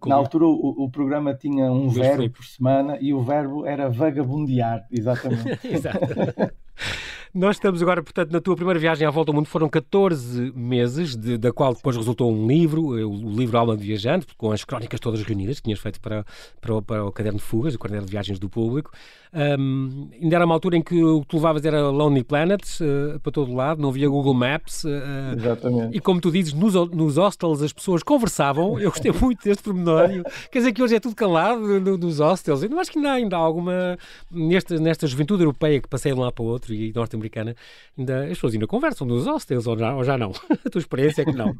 na 0.05 0.15
altura 0.15 0.45
o, 0.45 0.83
o, 0.83 0.89
programa 0.89 1.33
tinha 1.33 1.71
um 1.71 1.89
verbo 1.89 2.29
por 2.29 2.45
semana 2.45 2.97
e 2.99 3.13
o 3.13 3.21
verbo 3.21 3.65
era 3.65 3.89
vagabundear, 3.89 4.85
exatamente. 4.91 5.59
Exato. 5.67 5.99
Nós 7.33 7.55
estamos 7.55 7.81
agora, 7.81 8.03
portanto, 8.03 8.29
na 8.29 8.41
tua 8.41 8.57
primeira 8.57 8.77
viagem 8.77 9.07
à 9.07 9.09
volta 9.09 9.31
ao 9.31 9.35
mundo 9.35 9.45
foram 9.45 9.69
14 9.69 10.51
meses, 10.53 11.15
de, 11.15 11.37
da 11.37 11.53
qual 11.53 11.73
depois 11.73 11.95
resultou 11.95 12.29
um 12.29 12.45
livro, 12.45 12.99
eh, 12.99 13.05
o 13.05 13.29
livro 13.29 13.57
Alma 13.57 13.77
de 13.77 13.85
Viajante, 13.85 14.27
com 14.35 14.51
as 14.51 14.65
crónicas 14.65 14.99
todas 14.99 15.21
reunidas 15.21 15.57
que 15.57 15.63
tinhas 15.63 15.79
feito 15.79 16.01
para, 16.01 16.25
para, 16.59 16.75
o, 16.75 16.81
para 16.81 17.05
o 17.05 17.11
caderno 17.11 17.39
de 17.39 17.45
fugas, 17.45 17.73
o 17.73 17.79
caderno 17.79 18.05
de 18.05 18.11
viagens 18.11 18.37
do 18.37 18.49
público. 18.49 18.91
Um, 19.33 20.09
ainda 20.21 20.35
era 20.35 20.45
uma 20.45 20.53
altura 20.53 20.75
em 20.75 20.81
que 20.81 21.01
o 21.01 21.21
que 21.21 21.27
tu 21.27 21.37
levavas 21.37 21.63
era 21.63 21.89
Lonely 21.89 22.25
Planet 22.25 22.61
uh, 22.81 23.17
para 23.21 23.31
todo 23.31 23.53
lado, 23.53 23.81
não 23.81 23.87
havia 23.87 24.09
Google 24.09 24.33
Maps. 24.33 24.83
Uh, 24.83 24.89
Exatamente. 25.37 25.95
E 25.95 26.01
como 26.01 26.19
tu 26.19 26.29
dizes, 26.29 26.51
nos, 26.51 26.73
nos 26.73 27.15
hostels 27.15 27.61
as 27.61 27.71
pessoas 27.71 28.03
conversavam. 28.03 28.77
Eu 28.77 28.89
gostei 28.91 29.11
muito 29.13 29.41
deste 29.41 29.63
pormenor. 29.63 30.09
Quer 30.51 30.59
dizer 30.59 30.73
que 30.73 30.83
hoje 30.83 30.95
é 30.95 30.99
tudo 30.99 31.15
calado 31.15 31.61
no, 31.79 31.97
nos 31.97 32.19
hostels. 32.19 32.61
Eu 32.61 32.77
acho 32.77 32.91
que 32.91 32.97
ainda, 32.97 33.11
ainda 33.13 33.37
há 33.37 33.39
alguma. 33.39 33.97
Nesta, 34.29 34.77
nesta 34.77 35.07
juventude 35.07 35.43
europeia 35.43 35.79
que 35.79 35.87
passei 35.87 36.11
de 36.11 36.19
um 36.19 36.21
lado 36.21 36.33
para 36.33 36.43
o 36.43 36.47
outro 36.47 36.73
e 36.73 36.91
norte-americana, 37.21 37.55
ainda, 37.97 38.23
as 38.23 38.29
pessoas 38.29 38.53
ainda 38.53 38.67
conversam 38.67 39.05
nos 39.07 39.25
hostels 39.25 39.67
ou 39.67 39.77
já, 39.77 39.95
ou 39.95 40.03
já 40.03 40.17
não. 40.17 40.31
A 40.65 40.69
tua 40.69 40.79
experiência 40.79 41.21
é 41.21 41.25
que 41.25 41.33
não. 41.33 41.55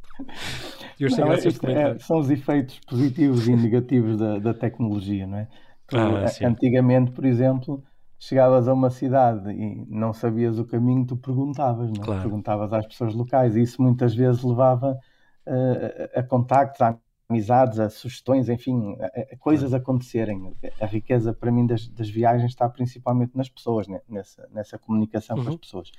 não 1.22 1.32
é, 1.78 2.00
são 2.00 2.20
os 2.20 2.30
efeitos 2.30 2.80
positivos 2.88 3.48
e 3.48 3.56
negativos 3.56 4.18
da, 4.18 4.40
da 4.40 4.54
tecnologia, 4.54 5.28
não 5.28 5.38
é? 5.38 5.48
Ah, 5.94 6.48
antigamente, 6.48 7.12
por 7.12 7.26
exemplo, 7.26 7.84
chegavas 8.18 8.68
a 8.68 8.74
uma 8.74 8.90
cidade 8.90 9.52
e 9.52 9.86
não 9.90 10.14
sabias 10.14 10.58
o 10.58 10.66
caminho, 10.66 11.06
tu 11.06 11.18
perguntavas, 11.18 11.92
não 11.92 12.02
é? 12.02 12.06
claro. 12.06 12.22
perguntavas 12.22 12.72
às 12.72 12.88
pessoas 12.88 13.14
locais, 13.14 13.56
e 13.56 13.62
isso 13.62 13.82
muitas 13.82 14.16
vezes 14.16 14.42
levava 14.42 14.98
uh, 15.46 16.20
a 16.20 16.24
contactos, 16.24 16.82
a 16.82 16.98
amizades, 17.32 17.80
a 17.80 17.90
sugestões, 17.90 18.50
enfim, 18.50 18.96
a, 19.00 19.34
a 19.34 19.38
coisas 19.38 19.74
acontecerem. 19.74 20.54
A 20.80 20.86
riqueza 20.86 21.34
para 21.34 21.52
mim 21.52 21.66
das, 21.66 21.88
das, 21.88 22.10
viagens 22.10 22.52
está 22.52 22.70
principalmente 22.70 23.36
nas 23.36 23.50
pessoas, 23.50 23.88
né? 23.88 24.02
nessa, 24.08 24.48
nessa 24.52 24.78
comunicação 24.78 25.38
uhum. 25.38 25.44
com 25.44 25.50
as 25.50 25.56
uhum. 25.56 25.60
pessoas. 25.60 25.92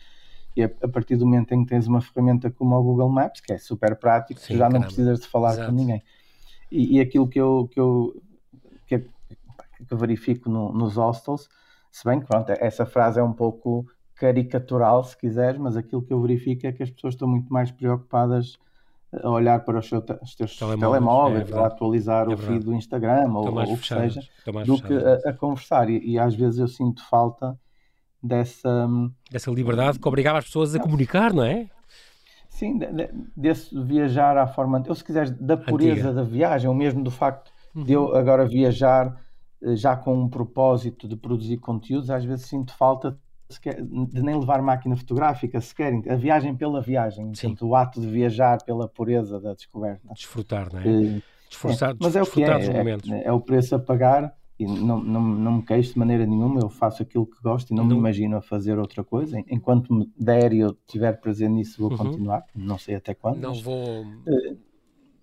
E 0.54 0.62
a, 0.62 0.70
a, 0.82 0.88
partir 0.88 1.16
do 1.16 1.24
momento 1.24 1.52
em 1.52 1.64
que 1.64 1.70
tens 1.70 1.88
uma 1.88 2.02
ferramenta 2.02 2.50
como 2.50 2.76
o 2.76 2.82
Google 2.82 3.08
Maps, 3.08 3.40
que 3.40 3.52
é 3.52 3.58
super 3.58 3.96
prático, 3.96 4.38
Sim, 4.38 4.54
já 4.54 4.60
caramba. 4.60 4.78
não 4.78 4.86
precisas 4.86 5.20
de 5.20 5.26
falar 5.26 5.54
Exato. 5.54 5.70
com 5.70 5.76
ninguém. 5.76 6.02
E, 6.70 6.98
e, 6.98 7.00
aquilo 7.00 7.26
que 7.26 7.40
eu, 7.40 7.68
que 7.72 7.80
eu 7.80 8.22
que, 8.86 8.98
que 8.98 9.94
verifico 9.94 10.50
no, 10.50 10.72
nos 10.72 10.96
hostels, 10.96 11.48
se 11.90 12.04
bem 12.04 12.20
que 12.20 12.26
pronto, 12.26 12.50
essa 12.50 12.84
frase 12.84 13.18
é 13.18 13.22
um 13.22 13.32
pouco 13.32 13.86
caricatural, 14.14 15.02
se 15.02 15.16
quiseres, 15.16 15.58
mas 15.58 15.76
aquilo 15.76 16.02
que 16.02 16.12
eu 16.12 16.20
verifico 16.20 16.66
é 16.66 16.72
que 16.72 16.82
as 16.82 16.90
pessoas 16.90 17.14
estão 17.14 17.26
muito 17.26 17.52
mais 17.52 17.70
preocupadas 17.70 18.58
a 19.20 19.28
olhar 19.28 19.60
para 19.64 19.78
os, 19.78 19.88
seus, 19.88 20.02
os 20.22 20.34
teus 20.34 20.56
telemóveis, 20.56 20.80
telemóveis 20.80 21.50
é 21.50 21.58
a 21.58 21.66
atualizar 21.66 22.30
é 22.30 22.34
o 22.34 22.36
feed 22.36 22.64
do 22.64 22.72
Instagram 22.72 23.30
ou, 23.32 23.54
ou 23.54 23.74
o 23.74 23.78
que 23.78 23.86
seja, 23.86 24.20
do 24.64 24.80
que 24.80 24.94
a, 24.94 25.30
a 25.30 25.32
conversar. 25.34 25.90
E, 25.90 25.98
e, 26.12 26.18
às 26.18 26.34
vezes 26.34 26.58
eu 26.58 26.68
sinto 26.68 27.06
falta 27.08 27.58
dessa... 28.22 28.88
Dessa 29.30 29.50
liberdade 29.50 29.98
que 29.98 30.08
obrigava 30.08 30.38
as 30.38 30.46
pessoas 30.46 30.74
a 30.74 30.80
comunicar, 30.80 31.32
não 31.32 31.44
é? 31.44 31.68
Sim, 32.48 32.78
de, 32.78 32.86
de, 32.86 33.10
desse 33.36 33.78
viajar 33.82 34.36
à 34.38 34.46
forma... 34.46 34.82
Ou 34.88 34.94
se 34.94 35.04
quiseres, 35.04 35.30
da 35.30 35.56
pureza 35.56 36.08
Antiga. 36.08 36.12
da 36.14 36.22
viagem, 36.22 36.68
ou 36.68 36.74
mesmo 36.74 37.04
do 37.04 37.10
facto 37.10 37.52
uhum. 37.74 37.84
de 37.84 37.92
eu 37.92 38.16
agora 38.16 38.46
viajar 38.46 39.14
eh, 39.62 39.76
já 39.76 39.94
com 39.94 40.14
um 40.22 40.28
propósito 40.28 41.06
de 41.06 41.16
produzir 41.16 41.58
conteúdos, 41.58 42.08
às 42.08 42.24
vezes 42.24 42.46
sinto 42.46 42.72
falta 42.74 43.18
de 43.60 44.22
nem 44.22 44.38
levar 44.38 44.62
máquina 44.62 44.96
fotográfica 44.96 45.60
sequer, 45.60 45.92
a 46.08 46.16
viagem 46.16 46.54
pela 46.54 46.80
viagem, 46.80 47.26
portanto, 47.26 47.66
o 47.66 47.74
ato 47.74 48.00
de 48.00 48.06
viajar 48.06 48.62
pela 48.64 48.88
pureza 48.88 49.40
da 49.40 49.54
descoberta. 49.54 50.12
Desfrutar, 50.14 50.72
não 50.72 50.80
é? 50.80 50.86
Uh, 50.86 51.22
Desforçar, 51.52 51.90
é, 51.90 51.96
mas 52.00 52.16
é 52.16 52.22
o 52.22 52.26
que 52.26 52.42
é, 52.42 52.48
é, 52.48 53.22
é, 53.24 53.32
o 53.32 53.40
preço 53.40 53.74
a 53.74 53.78
pagar 53.78 54.34
e 54.58 54.64
não, 54.64 55.02
não, 55.02 55.20
não 55.20 55.52
me 55.56 55.62
queixo 55.62 55.92
de 55.92 55.98
maneira 55.98 56.24
nenhuma, 56.24 56.60
eu 56.60 56.68
faço 56.68 57.02
aquilo 57.02 57.26
que 57.26 57.40
gosto 57.42 57.70
e 57.70 57.74
não, 57.74 57.84
não. 57.84 57.90
me 57.90 57.98
imagino 57.98 58.36
a 58.36 58.42
fazer 58.42 58.78
outra 58.78 59.04
coisa. 59.04 59.38
Enquanto 59.48 59.92
me 59.92 60.10
der 60.18 60.52
e 60.52 60.60
eu 60.60 60.76
tiver 60.86 61.12
prazer 61.20 61.50
nisso, 61.50 61.80
vou 61.80 61.90
uhum. 61.90 61.96
continuar, 61.98 62.44
não 62.54 62.78
sei 62.78 62.94
até 62.94 63.14
quando. 63.14 63.38
Não 63.38 63.50
mas, 63.50 63.60
vou. 63.60 64.02
Uh, 64.02 64.58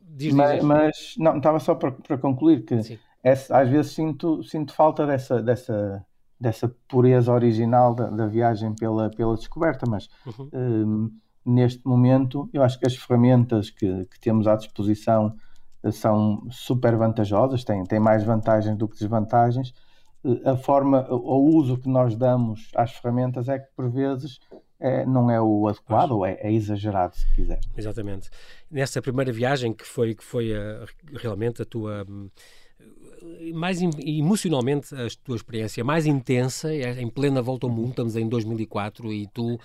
diz, 0.02 0.34
mas, 0.34 0.56
diz. 0.56 0.64
mas, 0.64 1.16
não, 1.18 1.38
estava 1.38 1.60
só 1.60 1.74
para, 1.74 1.92
para 1.92 2.18
concluir 2.18 2.64
que 2.64 2.76
essa, 3.24 3.58
às 3.58 3.70
vezes 3.70 3.92
sinto, 3.92 4.44
sinto 4.44 4.74
falta 4.74 5.08
dessa, 5.08 5.42
dessa 5.42 6.06
dessa 6.40 6.74
pureza 6.88 7.32
original 7.34 7.94
da, 7.94 8.10
da, 8.10 8.28
viagem 8.28 8.74
pela, 8.74 9.10
pela 9.10 9.36
descoberta, 9.36 9.86
mas 9.90 10.08
uhum. 10.26 10.50
um, 10.54 11.12
neste 11.46 11.86
momento 11.86 12.50
eu 12.54 12.64
acho 12.64 12.80
que 12.80 12.88
as 12.88 12.96
ferramentas 12.96 13.70
que, 13.70 14.06
que 14.06 14.20
temos 14.20 14.48
à 14.48 14.56
disposição 14.56 15.36
uh, 15.84 15.92
são 15.92 16.48
super 16.50 16.96
vantajosas, 16.96 17.64
têm, 17.64 17.84
têm 17.84 18.00
mais 18.00 18.24
vantagens 18.24 18.78
do 18.78 18.88
que 18.88 18.98
desvantagens. 18.98 19.74
Uh, 20.24 20.50
a 20.50 20.56
forma, 20.56 21.06
o 21.10 21.56
uso 21.56 21.78
que 21.78 21.90
nós 21.90 22.16
damos 22.16 22.72
às 22.76 22.94
ferramentas 22.94 23.50
é 23.50 23.60
que 23.60 23.68
por 23.76 23.90
vezes 23.90 24.40
é, 24.80 25.06
não 25.06 25.30
é 25.30 25.42
o 25.42 25.68
adequado 25.68 26.12
ou 26.12 26.26
é, 26.26 26.38
é, 26.40 26.52
exagerado, 26.52 27.16
se 27.18 27.36
quiser. 27.36 27.60
Exatamente. 27.76 28.30
Nessa 28.72 29.02
primeira 29.02 29.32
viagem 29.32 29.74
que 29.74 29.86
foi, 29.86 30.16
que 30.16 30.24
foi 30.24 30.56
a, 30.56 30.86
realmente 31.18 31.62
a 31.62 31.66
tua. 31.66 32.06
Mais 33.54 33.82
emocionalmente 33.82 34.94
a 34.96 35.08
tua 35.24 35.36
experiência 35.36 35.84
mais 35.84 36.06
intensa 36.06 36.74
é 36.74 37.02
em 37.02 37.10
plena 37.10 37.42
volta 37.42 37.66
ao 37.68 37.72
mundo, 37.72 37.90
estamos 37.90 38.16
em 38.16 38.28
2004 38.28 39.12
e 39.12 39.28
tu 39.28 39.60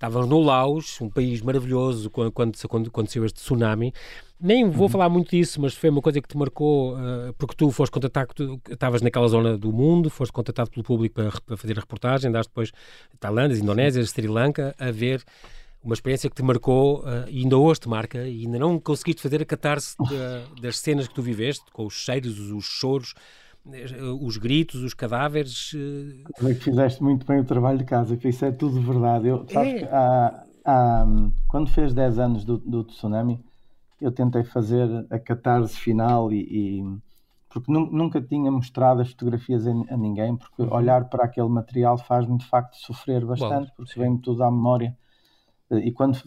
estavas 0.00 0.26
no 0.26 0.40
Laos, 0.40 0.98
um 1.02 1.10
país 1.10 1.42
maravilhoso 1.42 2.08
quando, 2.08 2.32
quando, 2.32 2.86
aconteceu 2.86 3.24
este 3.24 3.36
tsunami. 3.36 3.92
Nem 4.40 4.70
vou 4.70 4.84
uhum. 4.84 4.88
falar 4.88 5.10
muito 5.10 5.30
disso, 5.30 5.60
mas 5.60 5.74
foi 5.74 5.90
uma 5.90 6.00
coisa 6.00 6.22
que 6.22 6.28
te 6.28 6.38
marcou, 6.38 6.94
uh, 6.94 7.34
porque 7.36 7.54
tu 7.54 7.70
foste 7.70 7.92
contatado, 7.92 8.32
tu 8.34 8.60
estavas 8.70 9.02
naquela 9.02 9.28
zona 9.28 9.58
do 9.58 9.70
mundo, 9.70 10.08
foste 10.08 10.32
contatado 10.32 10.70
pelo 10.70 10.82
público 10.82 11.16
para, 11.16 11.30
para 11.44 11.56
fazer 11.58 11.76
a 11.76 11.80
reportagem, 11.80 12.32
daste 12.32 12.48
depois 12.48 12.72
Tailândia, 13.18 13.58
Indonésia, 13.58 14.02
Sri 14.06 14.26
Lanka, 14.26 14.74
a 14.78 14.90
ver 14.90 15.22
uma 15.82 15.94
experiência 15.94 16.28
que 16.28 16.36
te 16.36 16.42
marcou 16.42 17.00
uh, 17.00 17.28
e 17.28 17.42
ainda 17.42 17.56
hoje 17.56 17.80
te 17.80 17.88
marca 17.88 18.18
e 18.26 18.44
ainda 18.44 18.58
não 18.58 18.78
conseguiste 18.78 19.22
fazer 19.22 19.40
a 19.40 19.44
catarse 19.44 19.96
das 20.60 20.78
cenas 20.78 21.08
que 21.08 21.14
tu 21.14 21.22
viveste, 21.22 21.64
com 21.72 21.86
os 21.86 21.94
cheiros, 21.94 22.38
os 22.38 22.64
choros, 22.64 23.14
eh, 23.72 24.02
os 24.20 24.36
gritos, 24.36 24.82
os 24.82 24.94
cadáveres. 24.94 25.72
Uh... 25.72 26.48
É 26.48 26.54
que 26.54 26.60
fizeste 26.60 27.02
muito 27.02 27.26
bem 27.26 27.40
o 27.40 27.44
trabalho 27.44 27.78
de 27.78 27.84
casa, 27.84 28.16
que 28.16 28.28
isso 28.28 28.44
é 28.44 28.52
tudo 28.52 28.80
verdade. 28.80 29.28
Eu, 29.28 29.46
sabes, 29.48 29.82
é. 29.82 29.88
há, 29.90 30.44
há, 30.64 31.06
quando 31.48 31.70
fez 31.70 31.94
10 31.94 32.18
anos 32.18 32.44
do, 32.44 32.58
do, 32.58 32.84
tsunami, 32.84 33.40
eu 34.00 34.12
tentei 34.12 34.44
fazer 34.44 34.88
a 35.10 35.18
catarse 35.18 35.76
final 35.76 36.32
e, 36.32 36.40
e 36.40 36.98
porque 37.48 37.70
nunca 37.72 38.20
tinha 38.20 38.50
mostrado 38.50 39.00
as 39.00 39.10
fotografias 39.10 39.66
a, 39.66 39.70
a 39.70 39.96
ninguém, 39.96 40.36
porque 40.36 40.62
uhum. 40.62 40.74
olhar 40.74 41.04
para 41.08 41.24
aquele 41.24 41.48
material 41.48 41.98
faz-me 41.98 42.38
de 42.38 42.46
facto 42.46 42.76
sofrer 42.76 43.24
bastante, 43.24 43.68
Bom, 43.68 43.74
porque 43.76 43.98
vem-me 43.98 44.18
tudo 44.18 44.42
à 44.42 44.50
memória 44.50 44.96
e 45.78 45.92
quando, 45.92 46.18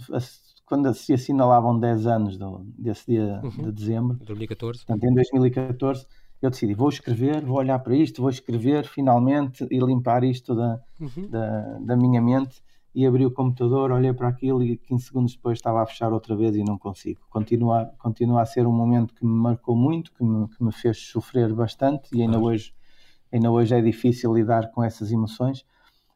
quando 0.65 0.93
se 0.93 1.13
assinalavam 1.13 1.79
10 1.79 2.07
anos 2.07 2.37
do, 2.37 2.65
desse 2.77 3.11
dia 3.11 3.41
uhum. 3.43 3.49
de 3.49 3.71
dezembro, 3.71 4.17
2014. 4.23 4.85
Portanto, 4.85 5.03
em 5.03 5.13
2014, 5.13 6.05
eu 6.41 6.49
decidi, 6.49 6.73
vou 6.73 6.89
escrever, 6.89 7.45
vou 7.45 7.57
olhar 7.57 7.79
para 7.79 7.95
isto, 7.95 8.21
vou 8.21 8.29
escrever 8.29 8.85
finalmente 8.85 9.65
e 9.71 9.79
limpar 9.79 10.23
isto 10.23 10.55
da, 10.55 10.79
uhum. 10.99 11.29
da, 11.29 11.79
da, 11.79 11.95
minha 11.95 12.21
mente. 12.21 12.61
E 12.95 13.07
abri 13.07 13.25
o 13.25 13.31
computador, 13.31 13.91
olhei 13.91 14.13
para 14.13 14.27
aquilo 14.27 14.61
e 14.61 14.77
15 14.77 15.05
segundos 15.05 15.35
depois 15.35 15.57
estava 15.57 15.81
a 15.81 15.85
fechar 15.85 16.13
outra 16.13 16.35
vez 16.35 16.55
e 16.55 16.63
não 16.63 16.77
consigo. 16.77 17.21
Continua, 17.27 17.91
continua 17.97 18.41
a 18.41 18.45
ser 18.45 18.67
um 18.67 18.71
momento 18.71 19.15
que 19.15 19.25
me 19.25 19.33
marcou 19.33 19.75
muito, 19.75 20.13
que 20.13 20.23
me, 20.23 20.47
que 20.47 20.63
me 20.63 20.71
fez 20.71 20.97
sofrer 20.97 21.51
bastante 21.53 22.09
e 22.13 22.21
ainda, 22.21 22.37
claro. 22.37 22.53
hoje, 22.53 22.73
ainda 23.31 23.49
hoje 23.49 23.73
é 23.73 23.81
difícil 23.81 24.31
lidar 24.31 24.69
com 24.69 24.83
essas 24.83 25.11
emoções 25.11 25.65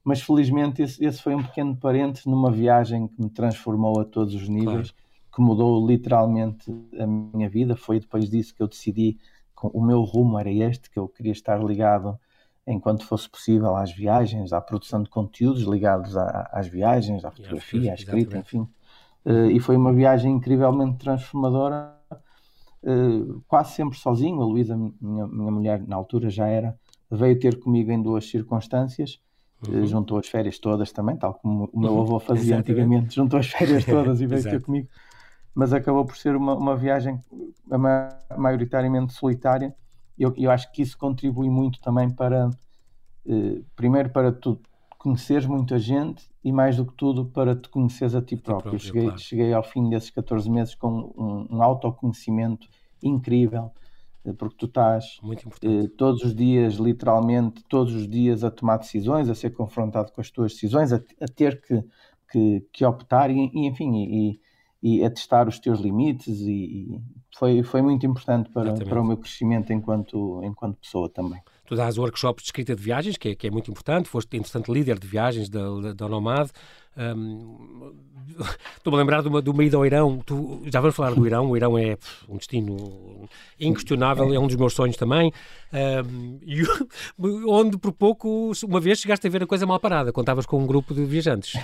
mas 0.07 0.21
felizmente 0.21 0.81
esse, 0.81 1.03
esse, 1.03 1.21
foi 1.21 1.35
um 1.35 1.43
pequeno 1.43 1.75
parente 1.75 2.29
numa 2.29 2.49
viagem 2.49 3.09
que 3.09 3.21
me 3.21 3.29
transformou 3.29 3.99
a 3.99 4.05
todos 4.05 4.33
os 4.33 4.47
níveis, 4.47 4.91
claro. 4.91 5.35
que 5.35 5.41
mudou 5.41 5.85
literalmente 5.85 6.73
a 6.97 7.05
minha 7.05 7.49
vida. 7.49 7.75
Foi 7.75 7.99
depois 7.99 8.29
disso 8.29 8.55
que 8.55 8.63
eu 8.63 8.69
decidi 8.69 9.17
que 9.59 9.67
o 9.67 9.81
meu 9.81 10.03
rumo 10.03 10.39
era 10.39 10.49
este, 10.49 10.89
que 10.89 10.97
eu 10.97 11.09
queria 11.09 11.33
estar 11.33 11.61
ligado 11.61 12.17
enquanto 12.65 13.05
fosse 13.05 13.29
possível 13.29 13.75
às 13.75 13.91
viagens, 13.91 14.53
à 14.53 14.61
produção 14.61 15.03
de 15.03 15.09
conteúdos 15.09 15.63
ligados 15.63 16.15
à, 16.15 16.51
às 16.53 16.69
viagens, 16.69 17.25
à 17.25 17.29
fotografia, 17.29 17.91
à 17.91 17.95
escrita, 17.95 18.37
enfim. 18.37 18.61
Uh, 19.25 19.51
e 19.51 19.59
foi 19.59 19.75
uma 19.75 19.91
viagem 19.91 20.31
incrivelmente 20.31 20.99
transformadora, 20.99 21.93
uh, 22.83 23.43
quase 23.45 23.73
sempre 23.73 23.97
sozinho. 23.97 24.41
A 24.41 24.45
Luísa, 24.45 24.77
minha, 25.01 25.27
minha 25.27 25.51
mulher, 25.51 25.85
na 25.85 25.97
altura 25.97 26.29
já 26.29 26.47
era, 26.47 26.79
veio 27.11 27.37
ter 27.37 27.59
comigo 27.59 27.91
em 27.91 28.01
duas 28.01 28.23
circunstâncias 28.29 29.19
Uhum. 29.67 29.87
juntou 29.87 30.19
as 30.19 30.27
férias 30.27 30.59
todas 30.59 30.91
também, 30.91 31.17
tal 31.17 31.33
como 31.33 31.67
o 31.73 31.79
meu 31.79 31.93
uhum. 31.93 32.01
avô 32.01 32.19
fazia 32.19 32.59
antigamente, 32.59 33.15
juntou 33.15 33.39
as 33.39 33.47
férias 33.47 33.83
todas 33.85 34.21
e 34.21 34.27
veio 34.27 34.43
ter 34.43 34.61
comigo. 34.61 34.87
Mas 35.53 35.73
acabou 35.73 36.05
por 36.05 36.15
ser 36.15 36.35
uma, 36.35 36.53
uma 36.53 36.75
viagem 36.75 37.19
maioritariamente 38.37 39.13
solitária. 39.13 39.75
Eu, 40.17 40.31
eu 40.37 40.51
acho 40.51 40.71
que 40.71 40.83
isso 40.83 40.95
contribui 40.95 41.49
muito 41.49 41.81
também 41.81 42.07
para, 42.07 42.51
eh, 43.25 43.61
primeiro, 43.75 44.11
para 44.11 44.31
tu 44.31 44.61
conheceres 44.99 45.47
muita 45.47 45.79
gente 45.79 46.29
e, 46.43 46.51
mais 46.51 46.77
do 46.77 46.85
que 46.85 46.93
tudo, 46.93 47.25
para 47.25 47.55
te 47.55 47.69
conheceres 47.69 48.13
a 48.13 48.21
ti 48.21 48.35
próprio. 48.35 48.71
próprio 48.71 48.75
eu 48.75 48.79
cheguei, 48.79 49.03
claro. 49.05 49.19
cheguei 49.19 49.53
ao 49.53 49.63
fim 49.63 49.89
desses 49.89 50.11
14 50.11 50.47
meses 50.49 50.75
com 50.75 51.11
um, 51.17 51.47
um 51.57 51.63
autoconhecimento 51.63 52.67
incrível 53.01 53.71
porque 54.33 54.55
tu 54.57 54.65
estás 54.65 55.19
eh, 55.63 55.87
todos 55.97 56.23
os 56.23 56.35
dias, 56.35 56.75
literalmente, 56.75 57.63
todos 57.67 57.93
os 57.93 58.07
dias 58.07 58.43
a 58.43 58.51
tomar 58.51 58.77
decisões, 58.77 59.29
a 59.29 59.35
ser 59.35 59.51
confrontado 59.51 60.11
com 60.11 60.21
as 60.21 60.29
tuas 60.29 60.53
decisões, 60.53 60.91
a, 60.91 60.97
a 60.97 61.27
ter 61.27 61.61
que, 61.61 61.83
que, 62.31 62.67
que 62.71 62.85
optar 62.85 63.29
e, 63.29 63.49
e 63.53 63.67
enfim, 63.67 63.95
e, 63.95 64.39
e, 64.81 65.03
a 65.03 65.09
testar 65.09 65.47
os 65.47 65.59
teus 65.59 65.79
limites 65.79 66.39
e, 66.41 66.51
e 66.51 67.01
foi, 67.37 67.63
foi 67.63 67.81
muito 67.81 68.05
importante 68.05 68.49
para, 68.49 68.73
para 68.73 69.01
o 69.01 69.05
meu 69.05 69.17
crescimento 69.17 69.71
enquanto, 69.71 70.41
enquanto 70.43 70.77
pessoa 70.77 71.09
também. 71.09 71.41
Tu 71.67 71.75
dás 71.75 71.97
workshops 71.97 72.43
de 72.43 72.47
escrita 72.47 72.73
de 72.73 72.81
viagens, 72.81 73.17
que 73.17 73.29
é, 73.29 73.35
que 73.35 73.45
é 73.45 73.51
muito 73.51 73.69
importante, 73.69 74.07
foste, 74.07 74.37
interessante, 74.37 74.71
líder 74.71 74.97
de 74.97 75.05
viagens 75.05 75.49
da, 75.49 75.93
da 75.93 76.07
Nomad. 76.07 76.49
Um, 76.97 77.93
Estou-me 78.77 78.97
a 78.97 79.01
lembrar 79.01 79.21
de 79.21 79.27
uma, 79.27 79.41
de 79.41 79.49
uma 79.49 79.63
ida 79.65 79.75
ao 79.75 79.85
Irão. 79.85 80.21
Tu, 80.25 80.63
já 80.71 80.79
vamos 80.79 80.95
falar 80.95 81.13
do 81.13 81.27
Irão. 81.27 81.51
O 81.51 81.57
Irão 81.57 81.77
é 81.77 81.97
um 82.27 82.37
destino 82.37 83.27
inquestionável, 83.59 84.33
é 84.33 84.39
um 84.39 84.47
dos 84.47 84.55
meus 84.55 84.73
sonhos 84.73 84.95
também. 84.95 85.31
Um, 85.73 86.39
e, 86.41 86.63
onde, 87.47 87.77
por 87.77 87.91
pouco, 87.91 88.53
uma 88.63 88.79
vez 88.79 88.99
chegaste 88.99 89.27
a 89.27 89.29
ver 89.29 89.43
a 89.43 89.47
coisa 89.47 89.65
mal 89.65 89.79
parada, 89.79 90.11
estavas 90.17 90.45
com 90.45 90.59
um 90.59 90.65
grupo 90.65 90.93
de 90.93 91.03
viajantes. 91.03 91.59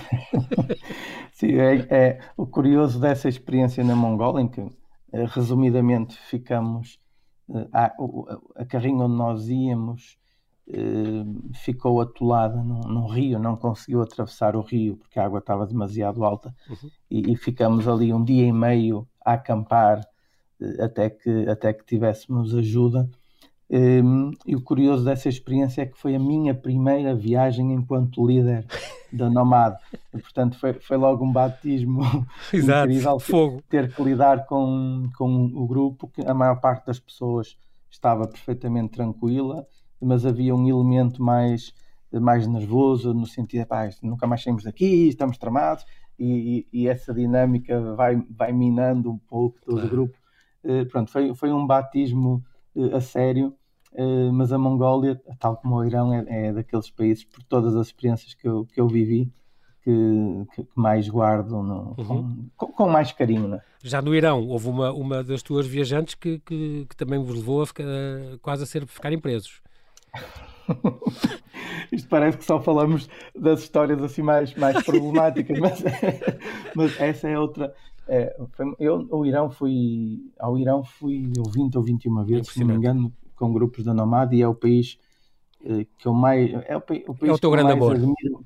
Sim, 1.32 1.54
é, 1.54 1.86
é 1.90 2.18
o 2.36 2.46
curioso 2.46 3.00
dessa 3.00 3.26
experiência 3.26 3.82
na 3.82 3.96
Mongólia, 3.96 4.42
em 4.42 4.48
que, 4.48 4.60
eh, 4.60 5.26
resumidamente, 5.26 6.14
ficamos 6.28 6.98
a, 7.72 7.94
a 8.56 8.64
carrinha 8.64 9.04
onde 9.04 9.16
nós 9.16 9.48
íamos 9.48 10.18
ficou 11.52 12.00
atolada 12.00 12.56
num, 12.56 12.80
num, 12.80 13.06
rio, 13.06 13.38
não 13.38 13.54
conseguiu 13.54 14.00
atravessar 14.00 14.56
o 14.56 14.62
rio 14.62 14.96
porque 14.96 15.18
a 15.18 15.24
água 15.26 15.38
estava 15.38 15.66
demasiado 15.66 16.24
alta 16.24 16.54
uhum. 16.70 16.90
e, 17.10 17.32
e, 17.32 17.36
ficamos 17.36 17.86
ali 17.86 18.14
um 18.14 18.24
dia 18.24 18.46
e 18.46 18.52
meio 18.52 19.06
a 19.22 19.34
acampar 19.34 20.00
até 20.80 21.10
que, 21.10 21.48
até 21.48 21.72
que 21.72 21.84
tivéssemos 21.84 22.54
ajuda. 22.54 23.08
Um, 23.70 24.30
e 24.46 24.54
o 24.54 24.60
curioso 24.60 25.04
dessa 25.04 25.28
experiência 25.28 25.82
é 25.82 25.86
que 25.86 25.98
foi 25.98 26.14
a 26.14 26.18
minha 26.18 26.54
primeira 26.54 27.14
viagem 27.14 27.72
enquanto 27.72 28.26
líder 28.26 28.64
da 29.12 29.30
Nomad. 29.30 29.76
E, 30.12 30.18
portanto, 30.18 30.58
foi, 30.58 30.74
foi 30.74 30.96
logo 30.96 31.24
um 31.24 31.32
batismo 31.32 32.02
Exato, 32.52 32.90
incrível 32.90 33.18
fogo. 33.18 33.62
ter 33.68 33.92
que 33.92 34.02
lidar 34.02 34.46
com, 34.46 35.08
com 35.16 35.46
o 35.54 35.66
grupo, 35.66 36.08
que 36.08 36.22
a 36.22 36.34
maior 36.34 36.60
parte 36.60 36.86
das 36.86 36.98
pessoas 36.98 37.56
estava 37.90 38.26
perfeitamente 38.26 38.92
tranquila, 38.92 39.66
mas 40.00 40.26
havia 40.26 40.54
um 40.54 40.68
elemento 40.68 41.22
mais, 41.22 41.72
mais 42.12 42.46
nervoso, 42.46 43.14
no 43.14 43.26
sentido 43.26 43.62
de 43.62 43.66
pá, 43.66 43.88
nunca 44.02 44.26
mais 44.26 44.42
saímos 44.42 44.64
daqui, 44.64 45.08
estamos 45.08 45.38
tramados, 45.38 45.86
e, 46.18 46.66
e, 46.72 46.82
e, 46.82 46.88
essa 46.88 47.12
dinâmica 47.12 47.80
vai, 47.94 48.22
vai 48.30 48.52
minando 48.52 49.10
um 49.10 49.18
pouco 49.18 49.58
todo 49.64 49.74
claro. 49.74 49.86
o 49.86 49.90
grupo. 49.90 50.18
Uh, 50.62 50.86
pronto, 50.86 51.10
foi, 51.10 51.34
foi 51.34 51.52
um 51.52 51.66
batismo 51.66 52.44
a 52.92 53.00
sério, 53.00 53.54
uh, 53.92 54.32
mas 54.32 54.52
a 54.52 54.58
Mongólia, 54.58 55.20
tal 55.38 55.56
como 55.56 55.76
o 55.76 55.84
Irão, 55.84 56.12
é, 56.12 56.24
é, 56.28 56.52
daqueles 56.52 56.90
países, 56.90 57.24
por 57.24 57.42
todas 57.44 57.74
as 57.76 57.88
experiências 57.88 58.34
que 58.34 58.48
eu, 58.48 58.66
que 58.66 58.80
eu 58.80 58.88
vivi, 58.88 59.32
que, 59.82 59.90
que, 60.54 60.66
mais 60.74 61.08
guardo 61.08 61.62
no, 61.62 61.94
uhum. 61.98 62.48
com, 62.56 62.66
com, 62.68 62.88
mais 62.88 63.12
carinho. 63.12 63.48
Né? 63.48 63.60
Já 63.82 64.00
no 64.00 64.14
Irão, 64.14 64.48
houve 64.48 64.68
uma, 64.68 64.92
uma 64.92 65.22
das 65.22 65.42
tuas 65.42 65.66
viajantes 65.66 66.14
que, 66.14 66.38
que, 66.40 66.86
que 66.88 66.96
também 66.96 67.22
vos 67.22 67.36
levou 67.36 67.62
a 67.62 67.66
ficar, 67.66 67.84
quase 68.40 68.62
a 68.62 68.66
ser 68.66 68.86
ficarem 68.86 69.18
presos. 69.18 69.60
Isto 71.92 72.08
parece 72.08 72.38
que 72.38 72.44
só 72.44 72.60
falamos 72.60 73.08
das 73.38 73.60
histórias 73.60 74.02
assim 74.02 74.22
mais, 74.22 74.54
mais 74.54 74.82
problemáticas, 74.82 75.58
mas, 75.58 75.82
mas 76.74 77.00
essa 77.00 77.28
é 77.28 77.38
outra. 77.38 77.74
É, 78.06 78.36
foi, 78.52 78.74
eu 78.78 79.08
ao 79.10 79.24
Irão 79.24 79.50
fui 79.50 80.30
ao 80.38 80.58
Irão 80.58 80.84
fui 80.84 81.32
eu 81.36 81.44
20 81.44 81.76
ou 81.76 81.82
21 81.82 82.24
vezes, 82.24 82.48
se 82.52 82.60
não 82.60 82.66
me 82.66 82.74
engano, 82.74 83.12
com 83.34 83.52
grupos 83.52 83.84
da 83.84 83.94
Nomad 83.94 84.32
e 84.32 84.42
é 84.42 84.48
o 84.48 84.54
país 84.54 84.98
que 85.98 86.06
eu 86.06 86.12
mais 86.12 86.52
é 86.66 86.76
o, 86.76 86.78
o 86.78 86.82
país 86.82 87.30
é 87.30 87.32
o 87.32 87.38
teu 87.38 87.50
grande 87.50 87.72
amor 87.72 87.96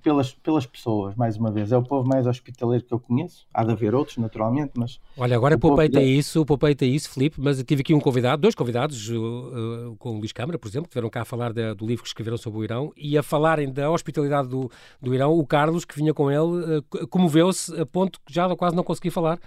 pelas, 0.02 0.32
pelas 0.32 0.66
pessoas, 0.66 1.14
mais 1.16 1.36
uma 1.36 1.50
vez. 1.50 1.72
É 1.72 1.76
o 1.76 1.82
povo 1.82 2.08
mais 2.08 2.26
hospitaleiro 2.26 2.84
que 2.84 2.94
eu 2.94 3.00
conheço. 3.00 3.46
Há 3.52 3.64
de 3.64 3.72
haver 3.72 3.94
outros, 3.94 4.16
naturalmente, 4.18 4.72
mas. 4.76 5.00
Olha, 5.16 5.36
agora 5.36 5.58
poupeita 5.58 6.00
isso, 6.00 6.44
poupeita 6.46 6.84
isso, 6.84 7.10
Filipe, 7.10 7.40
mas 7.40 7.58
eu 7.58 7.64
tive 7.64 7.80
aqui 7.80 7.92
um 7.92 8.00
convidado, 8.00 8.42
dois 8.42 8.54
convidados, 8.54 9.08
uh, 9.10 9.96
com 9.98 10.10
o 10.10 10.18
Luís 10.18 10.32
Câmara, 10.32 10.58
por 10.58 10.68
exemplo, 10.68 10.88
que 10.88 10.94
vieram 10.94 11.10
cá 11.10 11.22
a 11.22 11.24
falar 11.24 11.52
do 11.52 11.86
livro 11.86 12.02
que 12.02 12.08
escreveram 12.08 12.38
sobre 12.38 12.60
o 12.60 12.64
Irão 12.64 12.92
e 12.96 13.18
a 13.18 13.22
falarem 13.22 13.72
da 13.72 13.90
hospitalidade 13.90 14.48
do, 14.48 14.70
do 15.00 15.14
Irão. 15.14 15.32
O 15.32 15.46
Carlos, 15.46 15.84
que 15.84 15.96
vinha 15.96 16.14
com 16.14 16.30
ele, 16.30 16.78
uh, 16.78 17.08
comoveu-se 17.08 17.78
a 17.80 17.84
ponto 17.84 18.20
que 18.24 18.32
já 18.32 18.48
quase 18.56 18.76
não 18.76 18.84
consegui 18.84 19.10
falar 19.10 19.38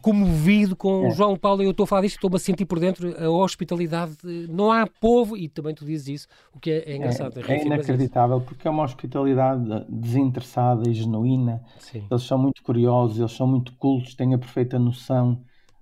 comovido 0.00 0.74
com 0.76 1.06
é. 1.06 1.10
João 1.10 1.36
Paulo, 1.36 1.62
eu 1.62 1.70
estou 1.70 1.84
a 1.84 1.86
falar 1.86 2.02
disto, 2.02 2.16
estou-me 2.16 2.36
a 2.36 2.38
sentir 2.38 2.64
por 2.64 2.78
dentro 2.78 3.14
a 3.22 3.28
hospitalidade, 3.28 4.16
não 4.48 4.70
há 4.70 4.86
povo, 4.86 5.36
e 5.36 5.48
também 5.48 5.74
tu 5.74 5.84
dizes 5.84 6.08
isso, 6.08 6.28
o 6.54 6.60
que 6.60 6.70
é, 6.70 6.92
é 6.92 6.96
engraçado. 6.96 7.38
É, 7.40 7.52
é 7.52 7.64
inacreditável, 7.64 8.40
porque 8.40 8.66
é 8.66 8.70
uma 8.70 8.82
hospitalidade 8.82 9.84
desinteressada 9.88 10.88
e 10.88 10.94
genuína, 10.94 11.62
Sim. 11.78 12.04
eles 12.10 12.22
são 12.22 12.38
muito 12.38 12.62
curiosos, 12.62 13.18
eles 13.18 13.32
são 13.32 13.46
muito 13.46 13.72
cultos, 13.74 14.14
têm 14.14 14.34
a 14.34 14.38
perfeita 14.38 14.78
noção 14.78 15.38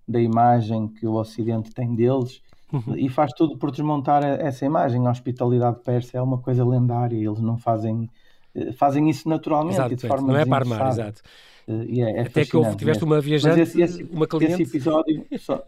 da 0.06 0.20
imagem 0.20 0.88
que 0.88 1.06
o 1.06 1.14
Ocidente 1.14 1.70
tem 1.70 1.94
deles, 1.94 2.42
uhum. 2.72 2.96
e 2.96 3.08
faz 3.08 3.32
tudo 3.32 3.56
por 3.56 3.70
desmontar 3.70 4.22
essa 4.22 4.64
imagem, 4.64 5.06
a 5.06 5.10
hospitalidade 5.10 5.80
persa 5.84 6.18
é 6.18 6.22
uma 6.22 6.38
coisa 6.38 6.64
lendária, 6.64 7.16
eles 7.16 7.40
não 7.40 7.56
fazem, 7.56 8.10
eh, 8.54 8.72
fazem 8.72 9.08
isso 9.08 9.28
naturalmente, 9.28 9.76
exato, 9.76 9.96
de 9.96 10.06
forma 10.06 10.32
não 10.32 10.38
é 10.38 10.44
para 10.44 10.64
armar, 10.64 10.88
exato. 10.88 11.22
Uh, 11.66 12.00
é, 12.00 12.18
é 12.18 12.20
Até 12.22 12.44
que 12.44 12.56
houve, 12.56 12.76
tiveste 12.76 13.04
uma 13.04 13.20
viajante, 13.20 13.60
esse, 13.60 13.80
esse, 13.80 14.02
uma 14.04 14.26
cliente. 14.26 14.62
Esse 14.62 14.76
episódio, 14.76 15.26
só, 15.38 15.62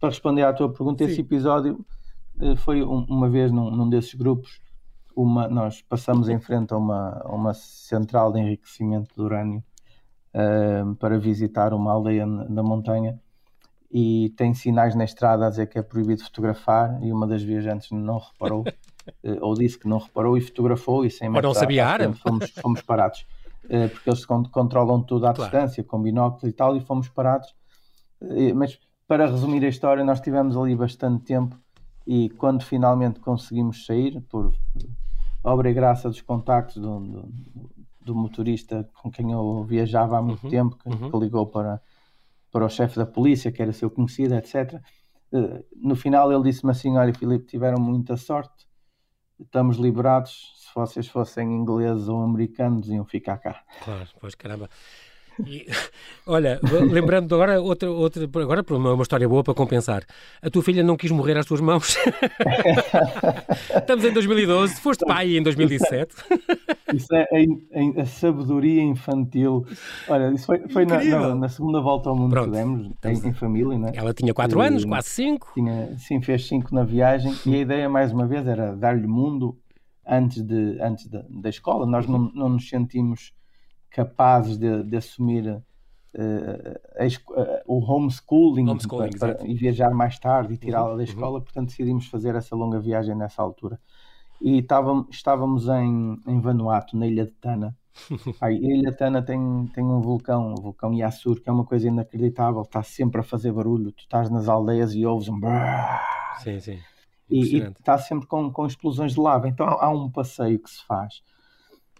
para 0.00 0.08
responder 0.08 0.42
à 0.42 0.52
tua 0.52 0.72
pergunta, 0.72 1.04
Sim. 1.04 1.10
esse 1.10 1.20
episódio 1.20 1.84
uh, 2.40 2.56
foi 2.56 2.82
um, 2.82 3.04
uma 3.04 3.28
vez 3.28 3.52
num, 3.52 3.70
num, 3.70 3.88
desses 3.88 4.14
grupos. 4.14 4.60
Uma, 5.14 5.46
nós 5.48 5.82
passamos 5.82 6.28
em 6.28 6.40
frente 6.40 6.72
a 6.72 6.76
uma, 6.76 7.20
a 7.22 7.34
uma 7.34 7.52
central 7.52 8.32
de 8.32 8.40
enriquecimento 8.40 9.14
de 9.14 9.20
urânio 9.20 9.62
uh, 10.34 10.94
para 10.96 11.18
visitar 11.18 11.74
uma 11.74 11.92
aldeia 11.92 12.26
da 12.26 12.62
montanha 12.62 13.20
e 13.90 14.32
tem 14.38 14.54
sinais 14.54 14.94
na 14.94 15.04
estrada 15.04 15.46
a 15.46 15.50
dizer 15.50 15.66
que 15.66 15.78
é 15.78 15.82
proibido 15.82 16.24
fotografar 16.24 16.98
e 17.02 17.12
uma 17.12 17.26
das 17.26 17.42
viajantes 17.42 17.90
não 17.90 18.18
reparou 18.18 18.64
ou 19.42 19.52
disse 19.54 19.78
que 19.78 19.86
não 19.86 19.98
reparou 19.98 20.38
e 20.38 20.40
fotografou 20.40 21.04
e 21.04 21.10
sem 21.10 21.28
Ou 21.28 21.42
não 21.42 21.52
sabia 21.52 21.86
árabe. 21.86 22.16
Fomos, 22.16 22.50
fomos 22.52 22.80
parados. 22.80 23.26
Eh, 23.72 23.88
porque 23.88 24.10
eles 24.10 24.26
controlam 24.26 25.02
tudo 25.02 25.26
à 25.26 25.32
claro. 25.32 25.50
distância, 25.50 25.82
com 25.82 26.02
binóculos 26.02 26.44
e 26.44 26.52
tal, 26.52 26.76
e 26.76 26.80
fomos 26.82 27.08
parados. 27.08 27.54
Eh, 28.20 28.52
mas 28.52 28.78
para 29.08 29.26
resumir 29.26 29.64
a 29.64 29.68
história, 29.68 30.04
nós 30.04 30.20
tivemos 30.20 30.58
ali 30.58 30.76
bastante 30.76 31.24
tempo 31.24 31.58
e 32.06 32.28
quando 32.28 32.62
finalmente 32.62 33.18
conseguimos 33.18 33.86
sair, 33.86 34.20
por 34.28 34.54
obra 35.42 35.70
e 35.70 35.72
graça 35.72 36.10
dos 36.10 36.20
contactos 36.20 36.82
do, 36.82 37.00
do, 37.00 37.28
do 38.02 38.14
motorista 38.14 38.86
com 39.00 39.10
quem 39.10 39.32
eu 39.32 39.64
viajava 39.64 40.18
há 40.18 40.22
muito 40.22 40.44
uhum, 40.44 40.50
tempo, 40.50 40.76
que, 40.76 40.90
uhum. 40.90 41.10
que, 41.10 41.18
ligou 41.18 41.46
para, 41.46 41.80
para 42.52 42.66
o 42.66 42.68
chefe 42.68 42.98
da 42.98 43.06
polícia, 43.06 43.50
que 43.50 43.62
era 43.62 43.72
seu 43.72 43.90
conhecido, 43.90 44.34
etc. 44.34 44.82
Eh, 45.32 45.64
no 45.76 45.96
final 45.96 46.30
ele 46.30 46.42
disse-me 46.42 46.72
assim: 46.72 46.98
Olha, 46.98 47.14
Filipe, 47.14 47.46
tiveram 47.46 47.80
muita 47.80 48.18
sorte, 48.18 48.66
estamos 49.40 49.76
liberados, 49.76 50.52
se 50.56 50.74
vocês 50.74 51.08
fossem 51.08 51.48
ingleses 51.52 52.08
ou 52.08 52.22
americanos, 52.22 52.88
iam 52.88 53.04
ficar 53.04 53.38
cá. 53.38 53.62
Claro, 53.84 54.08
pois 54.20 54.34
caramba. 54.34 54.68
E, 55.46 55.66
olha, 56.26 56.60
lembrando 56.90 57.34
agora 57.34 57.60
outra, 57.60 57.90
outra 57.90 58.24
agora 58.24 58.64
uma, 58.70 58.94
uma, 58.94 59.02
história 59.02 59.28
boa 59.28 59.42
para 59.42 59.54
compensar. 59.54 60.04
A 60.40 60.50
tua 60.50 60.62
filha 60.62 60.82
não 60.82 60.96
quis 60.96 61.10
morrer 61.10 61.36
às 61.36 61.46
tuas 61.46 61.60
mãos. 61.60 61.96
Estamos 63.74 64.04
em 64.04 64.12
2012, 64.12 64.80
foste 64.80 65.04
pai 65.04 65.36
em 65.36 65.42
2007. 65.42 66.14
Isso 66.94 67.14
é 67.14 67.22
a, 67.22 68.00
a, 68.00 68.02
a 68.02 68.04
sabedoria 68.04 68.82
infantil. 68.82 69.64
Olha, 70.06 70.30
isso 70.30 70.44
foi, 70.44 70.68
foi 70.68 70.84
na, 70.84 71.02
na, 71.02 71.34
na, 71.34 71.48
segunda 71.48 71.80
volta 71.80 72.10
ao 72.10 72.16
mundo 72.16 72.32
Pronto. 72.32 72.50
que 72.50 72.56
demos, 72.56 72.90
em, 73.02 73.28
em, 73.28 73.32
família, 73.32 73.78
né? 73.78 73.92
Ela 73.94 74.12
tinha 74.12 74.34
4 74.34 74.60
anos, 74.60 74.84
quase 74.84 75.08
5. 75.08 75.54
Sim, 75.96 76.20
fez 76.20 76.46
5 76.48 76.74
na 76.74 76.84
viagem 76.84 77.34
e 77.46 77.54
a 77.54 77.58
ideia, 77.58 77.88
mais 77.88 78.12
uma 78.12 78.26
vez, 78.26 78.46
era 78.46 78.76
dar-lhe 78.76 79.06
mundo 79.06 79.56
antes, 80.06 80.42
de, 80.42 80.78
antes 80.82 81.06
da, 81.08 81.24
da 81.30 81.48
escola. 81.48 81.86
Nós 81.86 82.06
não, 82.06 82.30
não 82.34 82.50
nos 82.50 82.68
sentimos 82.68 83.32
capazes 83.92 84.58
de, 84.58 84.82
de 84.82 84.96
assumir 84.96 85.46
uh, 85.48 85.62
a, 86.96 87.06
uh, 87.06 87.62
o 87.66 87.78
homeschooling, 87.78 88.68
homeschooling 88.68 89.18
para, 89.18 89.34
para, 89.34 89.46
e 89.46 89.54
viajar 89.54 89.90
mais 89.90 90.18
tarde 90.18 90.54
e 90.54 90.56
tirá-la 90.56 90.90
uhum, 90.90 90.96
da 90.96 91.02
uhum. 91.02 91.02
escola, 91.02 91.38
uhum. 91.38 91.44
portanto 91.44 91.68
decidimos 91.68 92.06
fazer 92.06 92.34
essa 92.34 92.56
longa 92.56 92.80
viagem 92.80 93.14
nessa 93.14 93.42
altura. 93.42 93.78
E 94.40 94.58
estávamos, 94.58 95.06
estávamos 95.10 95.68
em, 95.68 96.18
em 96.26 96.40
Vanuatu, 96.40 96.96
na 96.96 97.06
ilha 97.06 97.26
de 97.26 97.32
Tana. 97.32 97.76
a 98.40 98.50
ilha 98.50 98.90
de 98.90 98.96
Tana 98.96 99.22
tem, 99.22 99.70
tem 99.74 99.84
um 99.84 100.00
vulcão, 100.00 100.54
o 100.54 100.60
vulcão 100.60 100.92
Yassur, 100.92 101.40
que 101.40 101.48
é 101.48 101.52
uma 101.52 101.64
coisa 101.64 101.86
inacreditável, 101.86 102.62
está 102.62 102.82
sempre 102.82 103.20
a 103.20 103.24
fazer 103.24 103.52
barulho. 103.52 103.92
Tu 103.92 104.00
estás 104.00 104.30
nas 104.30 104.48
aldeias 104.48 104.94
e 104.94 105.06
ouves 105.06 105.28
um 105.28 105.38
Sim, 106.42 106.58
sim. 106.58 106.78
E, 107.30 107.58
está 107.58 107.96
sempre 107.98 108.26
com, 108.26 108.50
com 108.50 108.66
explosões 108.66 109.12
de 109.12 109.20
lava. 109.20 109.48
Então 109.48 109.66
há 109.66 109.88
um 109.90 110.10
passeio 110.10 110.58
que 110.58 110.68
se 110.68 110.84
faz 110.84 111.22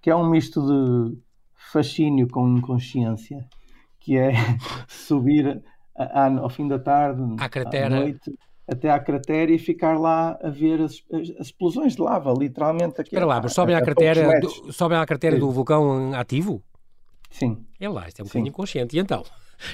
que 0.02 0.10
é 0.10 0.16
um 0.16 0.28
misto 0.28 0.60
de 0.60 1.16
fascínio 1.70 2.28
com 2.28 2.48
inconsciência, 2.48 3.46
que 4.00 4.16
é 4.16 4.32
subir 4.88 5.62
a, 5.96 6.24
a, 6.24 6.38
ao 6.38 6.50
fim 6.50 6.66
da 6.66 6.78
tarde, 6.78 7.22
à, 7.38 7.86
à 7.86 7.90
noite, 7.90 8.32
até 8.66 8.90
à 8.90 8.98
cratera 8.98 9.52
e 9.52 9.58
ficar 9.58 9.98
lá 9.98 10.38
a 10.42 10.48
ver 10.48 10.80
as, 10.80 11.02
as, 11.12 11.30
as 11.38 11.46
explosões 11.46 11.94
de 11.94 12.02
lava, 12.02 12.32
literalmente. 12.32 13.00
Aqui, 13.00 13.10
Espera 13.10 13.26
lá, 13.26 13.40
mas 13.40 13.52
sobem, 13.52 13.74
à 13.74 13.82
cratera, 13.82 14.40
do, 14.40 14.72
sobem 14.72 14.98
à 14.98 15.06
cratera 15.06 15.38
do 15.38 15.50
vulcão 15.50 16.14
ativo? 16.14 16.62
Sim. 17.30 17.64
É 17.80 17.88
lá, 17.88 18.08
isto 18.08 18.20
é 18.20 18.22
um 18.22 18.26
bocadinho 18.26 18.48
inconsciente. 18.48 18.96
E 18.96 19.00
então? 19.00 19.24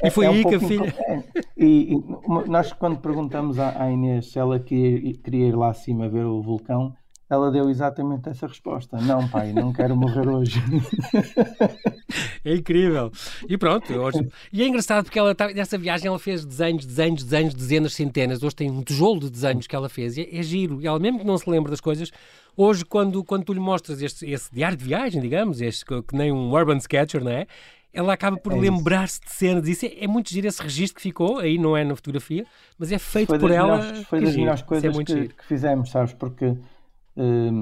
E 0.03 0.11
foi 0.11 0.27
é, 0.27 0.29
é 0.29 0.33
aí 0.33 0.45
que 0.45 0.55
a 0.55 0.61
filha. 0.61 0.95
É. 1.07 1.23
E, 1.57 1.95
e, 1.95 2.05
nós, 2.49 2.73
quando 2.73 2.99
perguntamos 2.99 3.59
à, 3.59 3.83
à 3.83 3.91
Inês 3.91 4.33
se 4.33 4.39
ela 4.39 4.59
queria, 4.59 5.13
queria 5.15 5.49
ir 5.49 5.57
lá 5.57 5.71
acima 5.71 6.09
ver 6.09 6.25
o 6.25 6.41
vulcão, 6.43 6.95
ela 7.31 7.51
deu 7.51 7.69
exatamente 7.69 8.29
essa 8.29 8.47
resposta. 8.47 8.99
Não, 9.01 9.29
pai, 9.29 9.53
não 9.53 9.73
quero 9.73 9.97
morrer 9.97 10.29
hoje. 10.29 10.61
É 12.45 12.55
incrível. 12.55 13.11
E 13.47 13.59
pronto, 13.59 13.93
hoje... 13.93 14.27
e 14.51 14.63
é 14.63 14.67
engraçado 14.67 15.05
porque 15.05 15.19
ela 15.19 15.35
tá, 15.35 15.49
nessa 15.49 15.77
viagem 15.77 16.07
ela 16.07 16.19
fez 16.19 16.45
desenhos, 16.45 16.87
desenhos, 16.87 17.23
desenhos, 17.23 17.55
dezenas, 17.55 17.95
centenas. 17.95 18.43
Hoje 18.43 18.57
tem 18.57 18.71
um 18.71 18.83
tijolo 18.83 19.21
de 19.21 19.31
desenhos 19.31 19.67
que 19.67 19.77
ela 19.77 19.89
fez. 19.89 20.17
É, 20.17 20.27
é 20.33 20.43
giro. 20.43 20.81
E 20.81 20.87
ela, 20.87 20.99
mesmo 20.99 21.19
que 21.19 21.27
não 21.27 21.37
se 21.37 21.51
lembre 21.51 21.71
das 21.71 21.81
coisas, 21.81 22.11
hoje, 22.57 22.85
quando, 22.85 23.23
quando 23.23 23.45
tu 23.45 23.53
lhe 23.53 23.61
mostras 23.61 24.01
este, 24.01 24.25
esse 24.31 24.51
diário 24.55 24.79
de 24.79 24.85
viagem, 24.85 25.21
digamos, 25.21 25.61
este, 25.61 25.85
que 25.85 26.17
nem 26.17 26.33
um 26.33 26.51
urban 26.51 26.79
sketcher, 26.79 27.23
não 27.23 27.33
é? 27.33 27.47
ela 27.93 28.13
acaba 28.13 28.37
por 28.37 28.53
é 28.53 28.57
lembrar-se 28.57 29.21
de 29.21 29.31
cenas. 29.31 29.69
Isso 29.69 29.87
é, 29.87 30.05
é, 30.05 30.07
muito 30.07 30.31
giro 30.31 30.47
esse 30.47 30.63
registro 30.63 30.97
que 30.97 31.03
ficou, 31.03 31.39
aí 31.39 31.59
não 31.59 31.77
é 31.77 31.85
na 31.85 31.97
fotografia, 31.97 32.47
mas 32.79 32.93
é 32.93 32.99
feito 32.99 33.37
por 33.39 33.51
ela. 33.51 33.79
Melhores, 33.79 34.07
foi 34.07 34.21
das 34.21 34.37
melhores 34.37 34.61
é 34.61 34.65
coisas 34.65 34.99
é 34.99 35.05
que, 35.05 35.29
que, 35.29 35.45
fizemos, 35.45 35.91
sabes? 35.91 36.13
Porque 36.13 36.57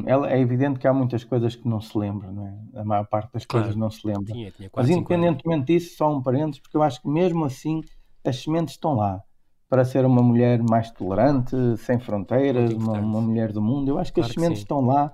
ela, 0.05 0.31
é 0.31 0.38
evidente 0.38 0.79
que 0.79 0.87
há 0.87 0.92
muitas 0.92 1.25
coisas 1.25 1.57
que 1.57 1.66
não 1.66 1.81
se 1.81 1.97
lembram, 1.97 2.33
não 2.33 2.47
é? 2.47 2.81
A 2.81 2.85
maior 2.85 3.07
parte 3.07 3.33
das 3.33 3.47
claro. 3.47 3.64
coisas 3.64 3.81
não 3.81 3.90
se 3.90 4.07
lembra. 4.07 4.33
Tinha, 4.33 4.51
tinha 4.51 4.71
Mas 4.75 4.90
independentemente 4.90 5.66
disso, 5.66 5.97
só 5.97 6.14
um 6.14 6.23
parênteses, 6.23 6.61
porque 6.61 6.77
eu 6.77 6.83
acho 6.83 7.01
que 7.01 7.09
mesmo 7.09 7.45
assim 7.45 7.81
as 8.25 8.42
sementes 8.42 8.75
estão 8.75 8.95
lá 8.95 9.23
para 9.69 9.85
ser 9.85 10.05
uma 10.05 10.23
mulher 10.23 10.62
mais 10.62 10.90
tolerante, 10.90 11.57
sem 11.79 11.99
fronteiras, 11.99 12.73
uma, 12.73 12.99
uma, 13.01 13.21
mulher 13.21 13.51
do 13.51 13.62
mundo. 13.62 13.90
Eu 13.90 13.99
acho 13.99 14.12
que 14.12 14.21
claro 14.21 14.31
as 14.31 14.35
sementes 14.35 14.59
estão 14.59 14.85
lá 14.85 15.12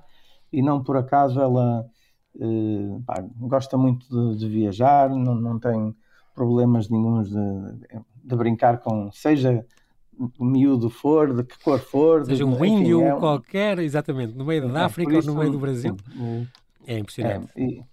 e 0.53 0.61
não 0.61 0.83
por 0.83 0.97
acaso 0.97 1.41
ela 1.41 1.87
uh, 2.35 3.03
pá, 3.07 3.25
gosta 3.39 3.79
muito 3.79 4.07
de, 4.09 4.41
de, 4.41 4.49
viajar, 4.49 5.09
não, 5.09 5.35
não 5.35 5.59
tem 5.59 5.95
problemas 6.35 6.89
nenhums 6.91 7.31
de, 7.31 7.39
de 8.25 8.37
brincar 8.37 8.79
com, 8.79 9.11
seja 9.13 9.65
miúdo 10.39 10.91
for, 10.91 11.35
de 11.35 11.45
que 11.45 11.59
cor 11.63 11.79
for. 11.79 12.25
Seja 12.25 12.45
um 12.45 12.55
enfim, 12.55 12.81
índio 12.81 13.03
é 13.03 13.15
um... 13.15 13.19
qualquer, 13.19 13.79
exatamente, 13.79 14.35
no 14.35 14.45
meio 14.45 14.69
da 14.69 14.81
é, 14.81 14.85
África 14.85 15.19
isso, 15.19 15.29
ou 15.29 15.35
no 15.35 15.41
meio 15.41 15.53
do 15.53 15.59
Brasil. 15.59 15.97
É 16.87 16.99
impressionante. 16.99 17.51
É, 17.57 17.63
e, 17.63 17.85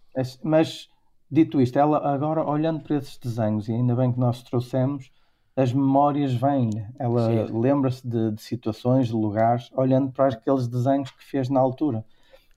mas, 0.44 0.90
dito 1.30 1.62
isto, 1.62 1.78
ela 1.78 2.14
agora 2.14 2.44
olhando 2.44 2.82
para 2.82 2.98
esses 2.98 3.18
desenhos, 3.18 3.68
e 3.68 3.74
ainda 3.74 3.96
bem 3.96 4.12
que 4.12 4.20
nós 4.20 4.44
trouxemos, 4.44 5.12
as 5.56 5.74
memórias 5.74 6.34
vêm-lhe. 6.34 6.86
Ela 6.98 7.48
lembra-se 7.52 8.08
de, 8.08 8.32
de, 8.32 8.42
situações, 8.42 9.08
de 9.08 9.14
lugares, 9.14 9.70
olhando 9.76 10.12
para 10.12 10.28
aqueles 10.28 10.68
desenhos 10.68 11.12
que 11.12 11.24
fez 11.24 11.50
na 11.50 11.60
altura. 11.60 12.06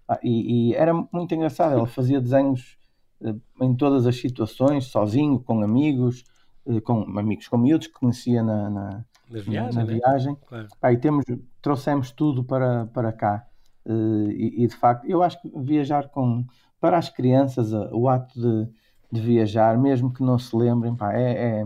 Ah, 0.09 0.19
e, 0.23 0.71
e, 0.71 0.75
era 0.75 0.93
muito 1.13 1.35
engraçado, 1.35 1.73
ela 1.73 1.87
fazia 1.87 2.21
desenhos 2.21 2.77
eh, 3.25 3.35
em 3.61 3.75
todas 3.75 4.07
as 4.07 4.17
situações, 4.17 4.85
sozinho, 4.85 5.39
com 5.41 5.63
amigos, 5.63 6.25
eh, 6.67 6.81
com 6.81 7.03
amigos 7.19 7.49
com 7.49 7.57
miúdos 7.57 7.87
que 7.87 7.95
conhecia 7.95 8.43
na, 8.43 8.71
na, 8.71 9.05
viagem. 9.41 9.79
Na, 9.79 9.85
né? 9.85 9.95
viagem. 9.95 10.37
Claro. 10.47 10.69
Aí 10.81 10.97
temos, 10.97 11.25
trouxemos 11.61 12.11
tudo 12.11 12.45
para, 12.45 12.87
para 12.87 13.13
cá. 13.13 13.47
Uh, 13.85 14.31
e, 14.31 14.65
e, 14.65 14.67
de 14.67 14.77
facto, 14.77 15.05
eu 15.07 15.23
acho 15.23 15.41
que 15.41 15.51
viajar 15.57 16.09
com 16.09 16.45
para 16.81 16.99
as 16.99 17.09
crianças, 17.09 17.73
o 17.93 18.09
ato 18.09 18.35
de, 18.41 18.69
de 19.13 19.21
viajar, 19.21 19.79
mesmo 19.79 20.13
que 20.13 20.21
não 20.21 20.37
se 20.37 20.55
lembrem, 20.57 20.97
pá, 20.97 21.15
é, 21.15 21.61
é, 21.61 21.65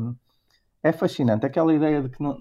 é, 0.82 0.92
fascinante. 0.92 1.46
Aquela 1.46 1.72
ideia 1.72 2.02
de 2.02 2.10
que 2.10 2.22
não, 2.22 2.32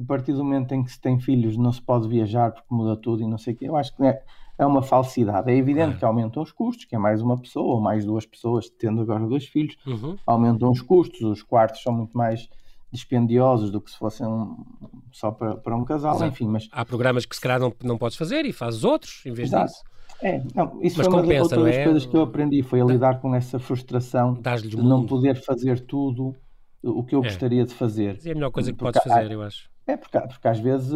a 0.00 0.04
partir 0.06 0.32
do 0.32 0.42
momento 0.42 0.72
em 0.72 0.82
que 0.82 0.90
se 0.90 0.98
tem 0.98 1.20
filhos 1.20 1.58
não 1.58 1.70
se 1.70 1.82
pode 1.82 2.08
viajar 2.08 2.52
porque 2.52 2.74
muda 2.74 2.96
tudo 2.96 3.22
e 3.22 3.26
não 3.26 3.36
sei 3.36 3.52
o 3.52 3.56
quê, 3.58 3.68
eu 3.68 3.76
acho 3.76 3.94
que 3.94 4.02
é, 4.02 4.22
é 4.58 4.64
uma 4.64 4.82
falsidade. 4.82 5.50
É 5.50 5.54
evidente 5.54 5.98
que 5.98 6.04
aumentam 6.06 6.42
os 6.42 6.50
custos, 6.52 6.86
que 6.86 6.96
é 6.96 6.98
mais 6.98 7.20
uma 7.20 7.36
pessoa 7.36 7.74
ou 7.74 7.80
mais 7.82 8.04
duas 8.06 8.24
pessoas, 8.24 8.70
tendo 8.70 9.02
agora 9.02 9.26
dois 9.26 9.46
filhos, 9.46 9.76
uhum. 9.86 10.16
aumentam 10.26 10.70
os 10.70 10.80
custos, 10.80 11.20
os 11.20 11.42
quartos 11.42 11.82
são 11.82 11.92
muito 11.92 12.16
mais 12.16 12.48
dispendiosos 12.92 13.70
do 13.70 13.80
que 13.80 13.90
se 13.90 13.96
fossem 13.96 14.26
um, 14.26 14.64
só 15.10 15.30
para, 15.30 15.56
para 15.56 15.74
um 15.74 15.84
casal, 15.84 16.16
Exato. 16.16 16.30
enfim. 16.30 16.46
Mas... 16.46 16.68
Há 16.70 16.84
programas 16.84 17.24
que 17.24 17.34
se 17.34 17.40
calhar 17.40 17.58
não, 17.58 17.72
não 17.82 17.96
podes 17.96 18.16
fazer 18.16 18.44
e 18.44 18.52
fazes 18.52 18.84
outros 18.84 19.24
em 19.24 19.32
vez 19.32 19.48
Exato. 19.48 19.66
disso. 19.66 19.82
É, 20.22 20.40
não, 20.54 20.80
isso 20.82 20.98
mas 20.98 21.06
foi 21.06 21.20
compensa, 21.20 21.34
uma 21.34 21.42
outra 21.42 21.64
das 21.64 21.74
é? 21.74 21.84
coisas 21.84 22.06
que 22.06 22.16
eu 22.16 22.22
aprendi, 22.22 22.62
foi 22.62 22.80
a 22.80 22.84
lidar 22.84 23.20
com 23.20 23.34
essa 23.34 23.58
frustração 23.58 24.34
de 24.34 24.76
não 24.76 25.04
poder 25.04 25.34
fazer 25.34 25.80
tudo 25.80 26.36
o 26.80 27.02
que 27.02 27.14
eu 27.14 27.20
é. 27.20 27.24
gostaria 27.24 27.64
de 27.64 27.74
fazer. 27.74 28.20
é 28.24 28.30
a 28.30 28.34
melhor 28.34 28.50
coisa 28.50 28.70
que 28.70 28.78
porque 28.78 29.00
podes 29.00 29.12
fazer, 29.12 29.30
há, 29.30 29.32
eu 29.32 29.42
acho. 29.42 29.68
É, 29.84 29.96
porque, 29.96 30.20
porque 30.20 30.48
às 30.48 30.60
vezes 30.60 30.92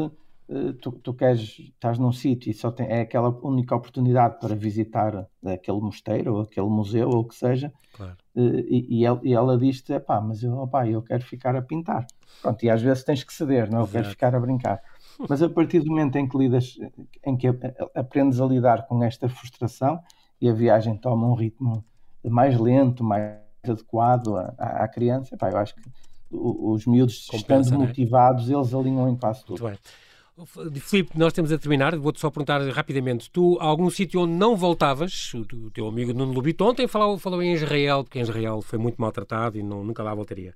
tu, 0.81 0.93
tu 0.93 1.13
queres, 1.13 1.59
estás 1.59 1.99
num 1.99 2.13
sítio 2.13 2.51
e 2.51 2.55
só 2.55 2.71
tem, 2.71 2.87
é 2.87 3.01
aquela 3.01 3.29
única 3.43 3.75
oportunidade 3.75 4.39
para 4.39 4.55
visitar 4.55 5.27
aquele 5.45 5.81
mosteiro 5.81 6.35
ou 6.35 6.41
aquele 6.43 6.69
museu 6.69 7.09
ou 7.09 7.21
o 7.21 7.25
que 7.25 7.35
seja, 7.35 7.73
claro. 7.93 8.17
Eh, 8.37 8.65
e, 8.69 8.99
e, 9.01 9.05
ela, 9.05 9.21
e 9.25 9.33
ela 9.33 9.59
diz-te, 9.59 9.99
pá, 9.99 10.21
mas 10.21 10.43
eu, 10.43 10.57
opá, 10.59 10.87
eu 10.87 11.03
quero 11.03 11.25
ficar 11.25 11.57
a 11.57 11.63
pintar. 11.63 12.07
Pronto, 12.41 12.63
e 12.65 12.71
às 12.71 12.81
vezes 12.81 13.03
tens 13.03 13.25
que 13.25 13.33
ceder, 13.33 13.71
não? 13.71 13.81
É? 13.81 13.83
Eu 13.83 13.89
quero 13.89 14.09
ficar 14.09 14.35
a 14.35 14.41
brincar. 14.41 14.81
Mas 15.29 15.43
a 15.43 15.49
partir 15.49 15.81
do 15.81 15.91
momento 15.91 16.17
em 16.17 16.29
que 16.29 16.37
lidas, 16.37 16.79
em 17.25 17.37
que 17.37 17.49
aprendes 17.95 18.41
a 18.41 18.47
lidar 18.47 18.87
com 18.87 19.03
esta 19.03 19.29
frustração 19.29 19.99
e 20.41 20.49
a 20.49 20.53
viagem 20.53 20.97
toma 20.97 21.27
um 21.27 21.35
ritmo 21.35 21.85
mais 22.23 22.59
lento, 22.59 23.03
mais 23.03 23.41
adequado 23.65 24.37
à, 24.37 24.85
à 24.85 24.89
criança, 24.89 25.37
pá, 25.37 25.51
eu 25.51 25.59
acho 25.59 25.75
que 25.75 25.91
os 26.31 26.87
miúdos, 26.87 27.27
Compensa, 27.27 27.71
estando 27.71 27.83
é? 27.83 27.87
motivados, 27.87 28.51
eles 28.51 28.75
alinham 28.75 29.09
em 29.09 29.17
quase 29.17 29.45
tudo. 29.45 29.63
Muito 29.63 29.79
bem. 29.79 30.06
Filipe, 30.44 31.18
nós 31.18 31.33
temos 31.33 31.51
a 31.51 31.57
terminar. 31.57 31.96
Vou-te 31.96 32.20
só 32.20 32.31
perguntar 32.31 32.61
rapidamente: 32.70 33.31
tu, 33.31 33.57
algum 33.59 33.88
sítio 33.88 34.20
onde 34.20 34.35
não 34.35 34.55
voltavas? 34.55 35.33
O, 35.33 35.38
o 35.40 35.70
teu 35.70 35.88
amigo 35.88 36.12
Nuno 36.12 36.33
Lubito 36.33 36.64
ontem 36.64 36.87
falou, 36.87 37.18
falou 37.18 37.42
em 37.42 37.55
Israel, 37.55 38.05
porque 38.05 38.18
em 38.18 38.22
Israel 38.22 38.61
foi 38.61 38.79
muito 38.79 39.01
maltratado 39.01 39.57
e 39.57 39.62
não, 39.62 39.83
nunca 39.83 40.03
lá 40.03 40.14
voltaria. 40.14 40.55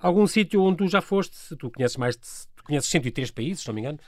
Algum 0.00 0.26
sítio 0.26 0.62
onde 0.62 0.78
tu 0.78 0.88
já 0.88 1.02
foste? 1.02 1.54
Tu 1.56 1.70
conheces 1.70 1.96
mais 1.98 2.16
de, 2.16 2.22
tu 2.56 2.64
conheces 2.64 2.88
103 2.88 3.30
países, 3.30 3.62
se 3.62 3.68
não 3.68 3.74
me 3.74 3.82
engano, 3.82 3.98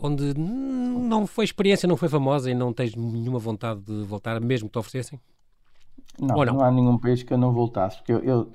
onde 0.00 0.34
não 0.34 1.26
foi 1.26 1.44
experiência, 1.44 1.86
não 1.86 1.96
foi 1.96 2.08
famosa 2.08 2.50
e 2.50 2.54
não 2.54 2.72
tens 2.72 2.94
nenhuma 2.96 3.38
vontade 3.38 3.80
de 3.82 4.02
voltar, 4.02 4.40
mesmo 4.40 4.68
que 4.68 4.72
te 4.72 4.78
oferecessem? 4.78 5.20
Não, 6.18 6.34
não? 6.34 6.44
não? 6.44 6.60
há 6.60 6.70
nenhum 6.72 6.98
país 6.98 7.22
que 7.22 7.32
eu 7.32 7.38
não 7.38 7.52
voltasse, 7.52 7.98
porque 7.98 8.12
eu, 8.12 8.24
eu 8.24 8.52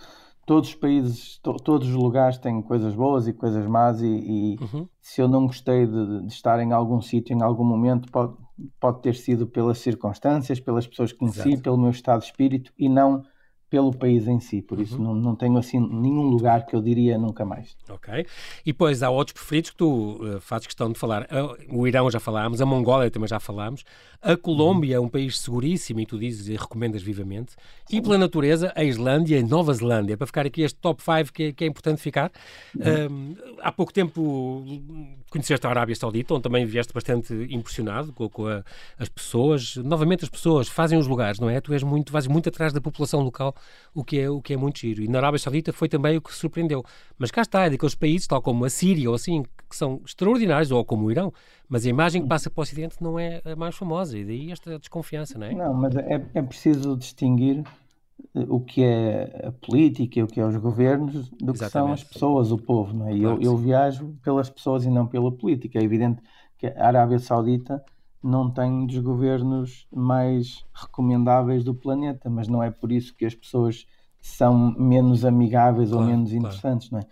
todos 0.51 0.67
os 0.67 0.75
países, 0.75 1.37
to, 1.37 1.53
todos 1.53 1.87
os 1.87 1.95
lugares 1.95 2.37
têm 2.37 2.61
coisas 2.61 2.93
boas 2.93 3.25
e 3.25 3.31
coisas 3.31 3.65
más, 3.67 4.01
e, 4.01 4.05
e 4.05 4.57
uhum. 4.61 4.85
se 4.99 5.21
eu 5.21 5.29
não 5.29 5.47
gostei 5.47 5.87
de, 5.87 6.23
de 6.23 6.33
estar 6.33 6.59
em 6.59 6.73
algum 6.73 6.99
sítio 6.99 7.33
em 7.33 7.41
algum 7.41 7.63
momento, 7.63 8.11
pode, 8.11 8.33
pode 8.77 9.01
ter 9.01 9.15
sido 9.15 9.47
pelas 9.47 9.77
circunstâncias, 9.77 10.59
pelas 10.59 10.85
pessoas 10.85 11.13
que 11.13 11.19
conheci, 11.19 11.51
Exato. 11.53 11.63
pelo 11.63 11.77
meu 11.77 11.89
estado 11.89 12.19
de 12.19 12.25
espírito 12.25 12.73
e 12.77 12.89
não 12.89 13.23
pelo 13.71 13.95
país 13.95 14.27
em 14.27 14.37
si, 14.37 14.61
por 14.61 14.81
isso 14.81 14.97
uhum. 14.97 15.03
não, 15.03 15.15
não 15.15 15.35
tenho 15.35 15.57
assim 15.57 15.79
nenhum 15.79 16.23
lugar 16.23 16.65
que 16.65 16.75
eu 16.75 16.81
diria 16.81 17.17
nunca 17.17 17.45
mais. 17.45 17.77
Ok. 17.89 18.27
E 18.65 18.73
depois 18.73 19.01
há 19.01 19.09
outros 19.09 19.33
preferidos 19.33 19.69
que 19.69 19.77
tu 19.77 20.19
uh, 20.21 20.41
fazes 20.41 20.67
questão 20.67 20.91
de 20.91 20.99
falar. 20.99 21.23
Uh, 21.23 21.79
o 21.79 21.87
Irão 21.87 22.11
já 22.11 22.19
falámos, 22.19 22.61
a 22.61 22.65
Mongólia 22.65 23.09
também 23.09 23.29
já 23.29 23.39
falámos, 23.39 23.85
a 24.21 24.35
Colômbia 24.35 24.99
uhum. 24.99 25.05
é 25.05 25.07
um 25.07 25.09
país 25.09 25.39
seguríssimo 25.39 26.01
e 26.01 26.05
tu 26.05 26.19
dizes 26.19 26.49
e 26.49 26.57
recomendas 26.57 27.01
vivamente, 27.01 27.53
Sim. 27.85 27.95
e 27.95 28.01
pela 28.01 28.17
natureza 28.17 28.73
a 28.75 28.83
Islândia 28.83 29.39
e 29.39 29.43
Nova 29.43 29.73
Zelândia, 29.73 30.17
para 30.17 30.27
ficar 30.27 30.45
aqui 30.45 30.63
este 30.63 30.77
top 30.77 31.01
5 31.01 31.31
que, 31.31 31.43
é, 31.43 31.51
que, 31.53 31.63
é 31.63 31.67
importante 31.67 32.01
ficar. 32.01 32.29
Uhum. 32.75 33.31
Uh, 33.31 33.37
há 33.61 33.71
pouco 33.71 33.93
tempo 33.93 34.65
conheceste 35.29 35.65
a 35.65 35.69
Arábia 35.69 35.95
Saudita, 35.95 36.33
onde 36.33 36.43
também 36.43 36.65
vieste 36.65 36.93
bastante 36.93 37.33
impressionado 37.49 38.11
com, 38.11 38.27
com 38.27 38.47
a, 38.47 38.65
as 38.99 39.07
pessoas. 39.07 39.77
Novamente 39.77 40.25
as 40.25 40.29
pessoas 40.29 40.67
fazem 40.67 40.99
os 40.99 41.07
lugares, 41.07 41.39
não 41.39 41.49
é? 41.49 41.61
Tu 41.61 41.71
és 41.71 41.83
muito, 41.83 42.11
vais 42.11 42.27
muito 42.27 42.49
atrás 42.49 42.73
da 42.73 42.81
população 42.81 43.21
local 43.21 43.55
o 43.93 44.03
que 44.03 44.19
é, 44.19 44.29
o 44.29 44.41
que 44.41 44.53
é 44.53 44.57
muito 44.57 44.79
giro. 44.79 45.01
E 45.01 45.07
na 45.07 45.19
Arábia 45.19 45.39
Saudita 45.39 45.73
foi 45.73 45.89
também 45.89 46.17
o 46.17 46.21
que 46.21 46.33
surpreendeu. 46.33 46.83
Mas 47.17 47.31
cá 47.31 47.41
está, 47.41 47.65
é 47.65 47.69
daqueles 47.69 47.95
países, 47.95 48.27
tal 48.27 48.41
como 48.41 48.65
a 48.65 48.69
Síria 48.69 49.09
ou 49.09 49.15
assim, 49.15 49.43
que 49.69 49.75
são 49.75 50.01
extraordinários, 50.05 50.71
ou 50.71 50.83
como 50.83 51.05
o 51.05 51.11
Irão, 51.11 51.33
mas 51.67 51.85
a 51.85 51.89
imagem 51.89 52.21
que 52.21 52.27
passa 52.27 52.49
para 52.49 52.61
o 52.61 52.63
Ocidente 52.63 52.97
não 53.01 53.17
é 53.17 53.41
a 53.45 53.55
mais 53.55 53.75
famosa, 53.75 54.17
e 54.17 54.25
daí 54.25 54.51
esta 54.51 54.77
desconfiança, 54.77 55.37
não 55.37 55.47
é? 55.47 55.53
Não, 55.53 55.73
mas 55.73 55.95
é, 55.95 56.25
é 56.33 56.41
preciso 56.41 56.97
distinguir 56.97 57.63
eh, 58.35 58.45
o 58.47 58.59
que 58.59 58.83
é 58.83 59.47
a 59.47 59.51
política 59.51 60.23
o 60.23 60.27
que 60.27 60.39
é 60.39 60.45
os 60.45 60.55
governos 60.57 61.29
do 61.29 61.53
Exatamente. 61.53 61.65
que 61.65 61.71
são 61.71 61.91
as 61.91 62.03
pessoas, 62.03 62.51
o 62.51 62.57
povo, 62.57 62.93
não 62.93 63.07
é? 63.07 63.13
Eu, 63.13 63.41
eu 63.41 63.57
viajo 63.57 64.15
pelas 64.23 64.49
pessoas 64.49 64.85
e 64.85 64.89
não 64.89 65.07
pela 65.07 65.31
política. 65.31 65.79
É 65.79 65.83
evidente 65.83 66.21
que 66.57 66.67
a 66.67 66.87
Arábia 66.87 67.19
Saudita 67.19 67.83
não 68.23 68.49
tem 68.49 68.85
dos 68.85 68.99
governos 68.99 69.87
mais 69.91 70.63
recomendáveis 70.73 71.63
do 71.63 71.73
planeta, 71.73 72.29
mas 72.29 72.47
não 72.47 72.61
é 72.61 72.69
por 72.69 72.91
isso 72.91 73.15
que 73.15 73.25
as 73.25 73.33
pessoas 73.33 73.85
são 74.19 74.75
menos 74.77 75.25
amigáveis 75.25 75.89
claro, 75.89 76.05
ou 76.05 76.09
menos 76.09 76.31
interessantes, 76.31 76.89
claro. 76.89 77.05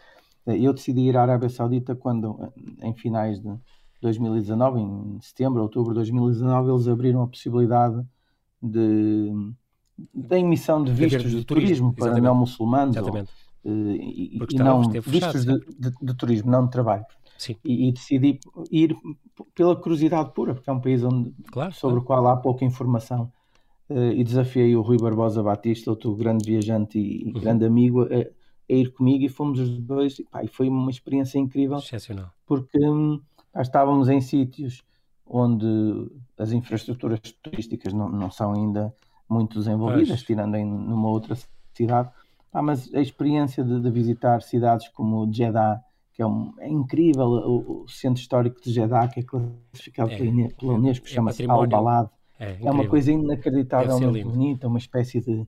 não 0.45 0.53
é? 0.53 0.59
Eu 0.59 0.73
decidi 0.73 1.01
ir 1.01 1.17
à 1.17 1.21
Arábia 1.21 1.49
Saudita 1.49 1.95
quando, 1.95 2.51
em 2.81 2.93
finais 2.93 3.39
de 3.39 3.55
2019, 4.01 4.79
em 4.79 5.19
setembro, 5.21 5.61
outubro 5.61 5.89
de 5.89 5.95
2019, 5.95 6.71
eles 6.71 6.87
abriram 6.87 7.21
a 7.21 7.27
possibilidade 7.27 8.03
de, 8.61 9.31
da 10.13 10.39
emissão 10.39 10.83
de 10.83 10.91
vistos 10.91 11.29
de, 11.29 11.37
de, 11.37 11.45
turismo, 11.45 11.93
para 11.93 12.19
não 12.19 12.35
muçulmanos 12.35 12.95
ou, 12.97 13.17
eh, 13.17 13.25
e, 13.65 14.37
e 14.37 14.57
não 14.57 14.81
vistos 14.89 15.45
de, 15.45 15.59
de, 16.01 16.13
turismo, 16.15 16.49
não 16.49 16.65
de 16.65 16.71
trabalho. 16.71 17.05
E, 17.63 17.87
e, 17.87 17.91
decidi 17.91 18.39
ir 18.71 18.95
pela 19.55 19.75
curiosidade 19.75 20.33
pura, 20.33 20.53
porque 20.53 20.69
é 20.69 20.73
um 20.73 20.79
país 20.79 21.03
onde, 21.03 21.33
claro, 21.51 21.73
sobre 21.73 22.01
claro. 22.01 22.03
o 22.03 22.05
qual 22.05 22.27
há 22.27 22.37
pouca 22.37 22.65
informação. 22.65 23.31
Uh, 23.89 24.11
e 24.11 24.23
desafiei 24.23 24.75
o 24.75 24.81
Rui 24.81 24.97
Barbosa 24.97 25.41
Batista, 25.41 25.89
outro 25.89 26.15
grande 26.15 26.45
viajante 26.45 26.99
e 26.99 27.25
uhum. 27.25 27.41
grande 27.41 27.65
amigo, 27.65 28.03
a, 28.03 28.05
a, 28.05 28.73
ir 28.73 28.91
comigo 28.91 29.23
e 29.23 29.29
fomos 29.29 29.59
os 29.59 29.79
dois. 29.79 30.19
E, 30.19 30.23
pá, 30.23 30.43
e 30.43 30.47
foi 30.47 30.69
uma 30.69 30.91
experiência 30.91 31.39
incrível. 31.39 31.77
Excepcional. 31.77 32.31
Porque 32.45 32.77
hum, 32.77 33.19
estávamos 33.55 34.09
em 34.09 34.21
sítios 34.21 34.83
onde 35.25 35.65
as 36.37 36.51
infraestruturas 36.51 37.19
turísticas 37.41 37.93
não, 37.93 38.09
não 38.09 38.31
são 38.31 38.53
ainda 38.53 38.93
muito 39.29 39.59
desenvolvidas, 39.59 40.07
pois. 40.07 40.23
tirando 40.23 40.55
em 40.55 40.65
numa 40.65 41.07
outra 41.07 41.37
cidade. 41.73 42.09
Ah, 42.51 42.63
mas 42.63 42.91
a 42.93 42.99
experiência 42.99 43.63
de, 43.63 43.79
de, 43.79 43.91
visitar 43.91 44.41
cidades 44.41 44.87
como 44.89 45.31
Jeddah, 45.31 45.81
que 46.19 46.23
é, 46.23 46.27
um, 46.27 46.53
é 46.59 46.67
incrível, 46.67 47.27
o, 47.27 47.83
o, 47.83 47.87
centro 47.87 48.21
histórico 48.21 48.61
de 48.61 48.73
Jeddah, 48.73 49.07
que 49.07 49.21
é 49.21 49.23
classificado 49.23 50.11
é, 50.11 50.17
pela 50.49 50.73
Unesco, 50.73 51.07
é, 51.07 51.09
chama-se 51.09 51.49
Al-Balad. 51.49 52.09
É, 52.37 52.57
é, 52.61 52.69
uma 52.69 52.85
coisa 52.85 53.09
inacreditavelmente 53.09 54.25
bonita, 54.25 54.67
uma 54.67 54.79
espécie 54.79 55.21
de, 55.21 55.47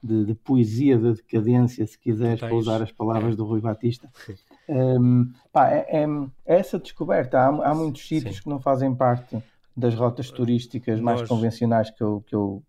de, 0.00 0.26
de, 0.26 0.34
poesia 0.36 0.96
da 0.96 1.10
decadência, 1.10 1.84
se 1.84 1.98
quiseres, 1.98 2.38
para 2.38 2.54
usar 2.54 2.82
as 2.82 2.92
palavras 2.92 3.32
é. 3.34 3.36
do 3.36 3.44
Rui 3.44 3.60
Batista. 3.60 4.08
Um, 4.68 5.30
pá, 5.52 5.70
é, 5.70 6.02
é, 6.02 6.06
essa 6.44 6.76
descoberta. 6.76 7.38
Há, 7.38 7.70
há 7.70 7.72
muitos 7.72 8.08
sítios 8.08 8.34
Sim. 8.34 8.42
que 8.42 8.48
não 8.48 8.58
fazem 8.58 8.92
parte 8.92 9.40
das 9.76 9.94
rotas 9.94 10.28
turísticas 10.28 10.98
mais 10.98 11.20
Nós... 11.20 11.28
convencionais 11.28 11.88
que 11.88 12.02
eu, 12.02 12.24
que 12.26 12.34
eu 12.34 12.64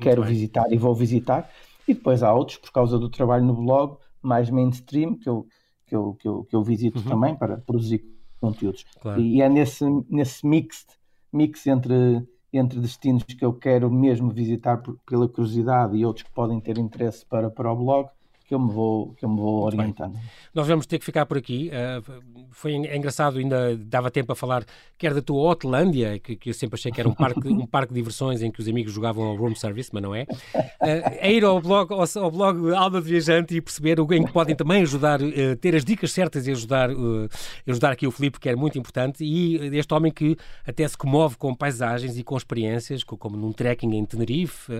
quero 0.00 0.22
visitar 0.22 0.64
e 0.72 0.78
vou 0.78 0.94
visitar. 0.94 1.50
E 1.86 1.92
depois 1.92 2.22
há 2.22 2.32
outros, 2.32 2.56
por 2.56 2.72
causa 2.72 2.98
do 2.98 3.10
trabalho 3.10 3.44
no 3.44 3.52
blog, 3.52 3.98
mais 4.22 4.48
mainstream, 4.48 5.18
que 5.18 5.28
eu, 5.28 5.46
que 5.94 5.96
eu, 5.96 6.14
que 6.14 6.28
eu, 6.28 6.44
que 6.44 6.56
eu 6.56 6.62
visito 6.62 6.98
uhum. 6.98 7.04
também 7.04 7.36
para 7.36 7.58
produzir 7.58 8.04
conteúdos. 8.40 8.84
Claro. 9.00 9.20
E 9.20 9.40
é 9.40 9.48
nesse, 9.48 9.84
nesse 10.10 10.46
mix, 10.46 10.86
mix 11.32 11.66
entre, 11.66 12.26
entre 12.52 12.80
destinos 12.80 13.22
que 13.22 13.44
eu 13.44 13.52
quero 13.52 13.90
mesmo 13.90 14.30
visitar 14.30 14.78
por, 14.78 14.98
pela 15.06 15.28
curiosidade 15.28 15.96
e 15.96 16.04
outros 16.04 16.24
que 16.24 16.32
podem 16.32 16.60
ter 16.60 16.78
interesse 16.78 17.24
para, 17.24 17.48
para 17.48 17.72
o 17.72 17.76
blog, 17.76 18.08
que 18.46 18.54
eu 18.54 18.58
me 18.58 18.70
vou, 18.70 19.14
que 19.14 19.24
eu 19.24 19.28
me 19.28 19.36
vou 19.36 19.64
orientando. 19.64 20.12
Bem. 20.12 20.22
Nós 20.54 20.68
vamos 20.68 20.86
ter 20.86 20.98
que 20.98 21.04
ficar 21.04 21.24
por 21.24 21.38
aqui. 21.38 21.70
Uh, 21.70 22.44
foi 22.50 22.72
é 22.74 22.96
engraçado, 22.96 23.38
ainda 23.38 23.74
dava 23.76 24.10
tempo 24.10 24.32
a 24.32 24.36
falar 24.36 24.64
quer 24.98 25.14
da 25.14 25.22
tua 25.22 25.50
Hotlândia, 25.50 26.18
que, 26.18 26.36
que 26.36 26.50
eu 26.50 26.54
sempre 26.54 26.78
achei 26.78 26.92
que 26.92 27.00
era 27.00 27.08
um 27.08 27.14
parque, 27.14 27.48
um 27.48 27.66
parque 27.66 27.94
de 27.94 28.00
diversões 28.00 28.42
em 28.42 28.50
que 28.50 28.60
os 28.60 28.68
amigos 28.68 28.92
jogavam 28.92 29.24
ao 29.24 29.36
room 29.36 29.54
service, 29.54 29.88
mas 29.92 30.02
não 30.02 30.14
é. 30.14 30.22
Uh, 30.22 30.68
é 30.80 31.32
ir 31.32 31.42
ao 31.42 31.60
blog, 31.60 31.90
ao, 31.92 32.22
ao, 32.22 32.30
blog 32.30 32.74
Alma 32.74 33.00
de 33.00 33.08
Viajante 33.08 33.56
e 33.56 33.60
perceber 33.62 33.98
o, 33.98 34.12
em 34.12 34.24
que 34.24 34.32
podem 34.32 34.54
também 34.54 34.82
ajudar, 34.82 35.22
uh, 35.22 35.56
ter 35.58 35.74
as 35.74 35.84
dicas 35.84 36.12
certas 36.12 36.46
e 36.46 36.50
ajudar, 36.50 36.90
ajudar 37.66 37.92
aqui 37.92 38.06
o 38.06 38.10
Filipe, 38.10 38.38
que 38.38 38.50
é 38.50 38.54
muito 38.54 38.78
importante, 38.78 39.24
e 39.24 39.56
este 39.76 39.92
homem 39.94 40.12
que 40.12 40.36
até 40.66 40.86
se 40.86 40.98
comove 40.98 41.36
com 41.36 41.54
paisagens 41.54 42.18
e 42.18 42.22
com 42.22 42.36
experiências, 42.36 43.02
como 43.02 43.36
num 43.36 43.52
trekking 43.52 43.94
em 43.94 44.04
Tenerife, 44.04 44.70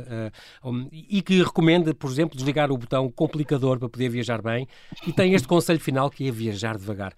um, 0.63 0.87
e 0.93 1.23
que 1.23 1.43
recomenda, 1.43 1.95
por 1.95 2.11
exemplo, 2.11 2.37
desligar 2.37 2.71
o 2.71 2.77
botão 2.77 3.11
complicado 3.11 3.54
para 3.59 3.89
poder 3.89 4.09
viajar 4.09 4.43
bem 4.43 4.67
e 5.07 5.13
tem 5.13 5.35
este 5.35 5.49
conselho 5.49 5.81
final 5.81 6.11
que 6.11 6.29
é 6.29 6.31
viajar 6.31 6.77
devagar. 6.77 7.15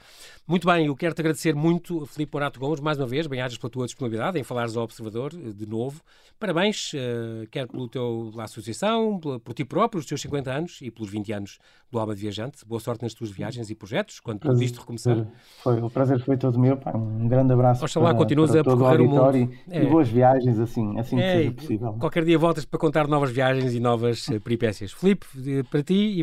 Muito 0.48 0.64
bem, 0.64 0.86
eu 0.86 0.94
quero-te 0.94 1.20
agradecer 1.20 1.56
muito, 1.56 2.06
Filipe 2.06 2.32
Morato 2.32 2.60
Gomes, 2.60 2.78
mais 2.78 2.96
uma 2.98 3.06
vez, 3.06 3.26
bem-ajas 3.26 3.58
pela 3.58 3.68
tua 3.68 3.84
disponibilidade 3.84 4.38
em 4.38 4.44
falares 4.44 4.76
ao 4.76 4.84
Observador 4.84 5.32
eh, 5.34 5.50
de 5.52 5.66
novo. 5.66 6.00
Parabéns, 6.38 6.92
uh, 6.92 7.48
quer 7.50 7.66
pelo 7.66 7.88
teu, 7.88 8.28
pela 8.30 8.44
associação, 8.44 9.18
pela, 9.18 9.40
por 9.40 9.54
ti 9.54 9.64
próprio, 9.64 9.98
os 9.98 10.06
teus 10.06 10.20
50 10.20 10.52
anos 10.52 10.78
e 10.82 10.88
pelos 10.88 11.10
20 11.10 11.32
anos 11.32 11.58
do 11.90 11.98
Alma 11.98 12.14
de 12.14 12.20
Viajante. 12.20 12.64
Boa 12.64 12.78
sorte 12.78 13.02
nas 13.02 13.12
tuas 13.12 13.30
viagens 13.30 13.70
e 13.70 13.74
projetos, 13.74 14.20
quando 14.20 14.38
tudo 14.38 14.62
isto 14.62 14.78
recomeçar. 14.78 15.26
Foi, 15.64 15.80
o 15.80 15.90
prazer 15.90 16.20
foi 16.20 16.36
todo 16.36 16.60
meu, 16.60 16.76
pá. 16.76 16.92
um 16.96 17.26
grande 17.26 17.52
abraço 17.52 17.84
Oxalá 17.84 18.10
para, 18.10 18.18
continuas 18.18 18.52
para 18.52 18.60
a 18.60 18.64
percorrer 18.64 19.00
o, 19.00 19.08
mundo. 19.08 19.36
E, 19.36 19.58
é. 19.68 19.82
e, 19.82 19.86
boas 19.86 20.08
viagens, 20.08 20.60
assim, 20.60 20.96
assim 20.96 21.18
é, 21.18 21.26
que 21.26 21.38
seja 21.38 21.52
possível. 21.52 21.92
Qualquer 21.94 22.24
dia 22.24 22.38
voltas 22.38 22.64
para 22.64 22.78
contar 22.78 23.08
novas 23.08 23.32
viagens 23.32 23.74
e 23.74 23.80
novas 23.80 24.28
uh, 24.28 24.40
peripécias. 24.40 24.92
Filipe, 24.92 25.26
para 25.68 25.82
ti 25.82 26.14
e 26.16 26.22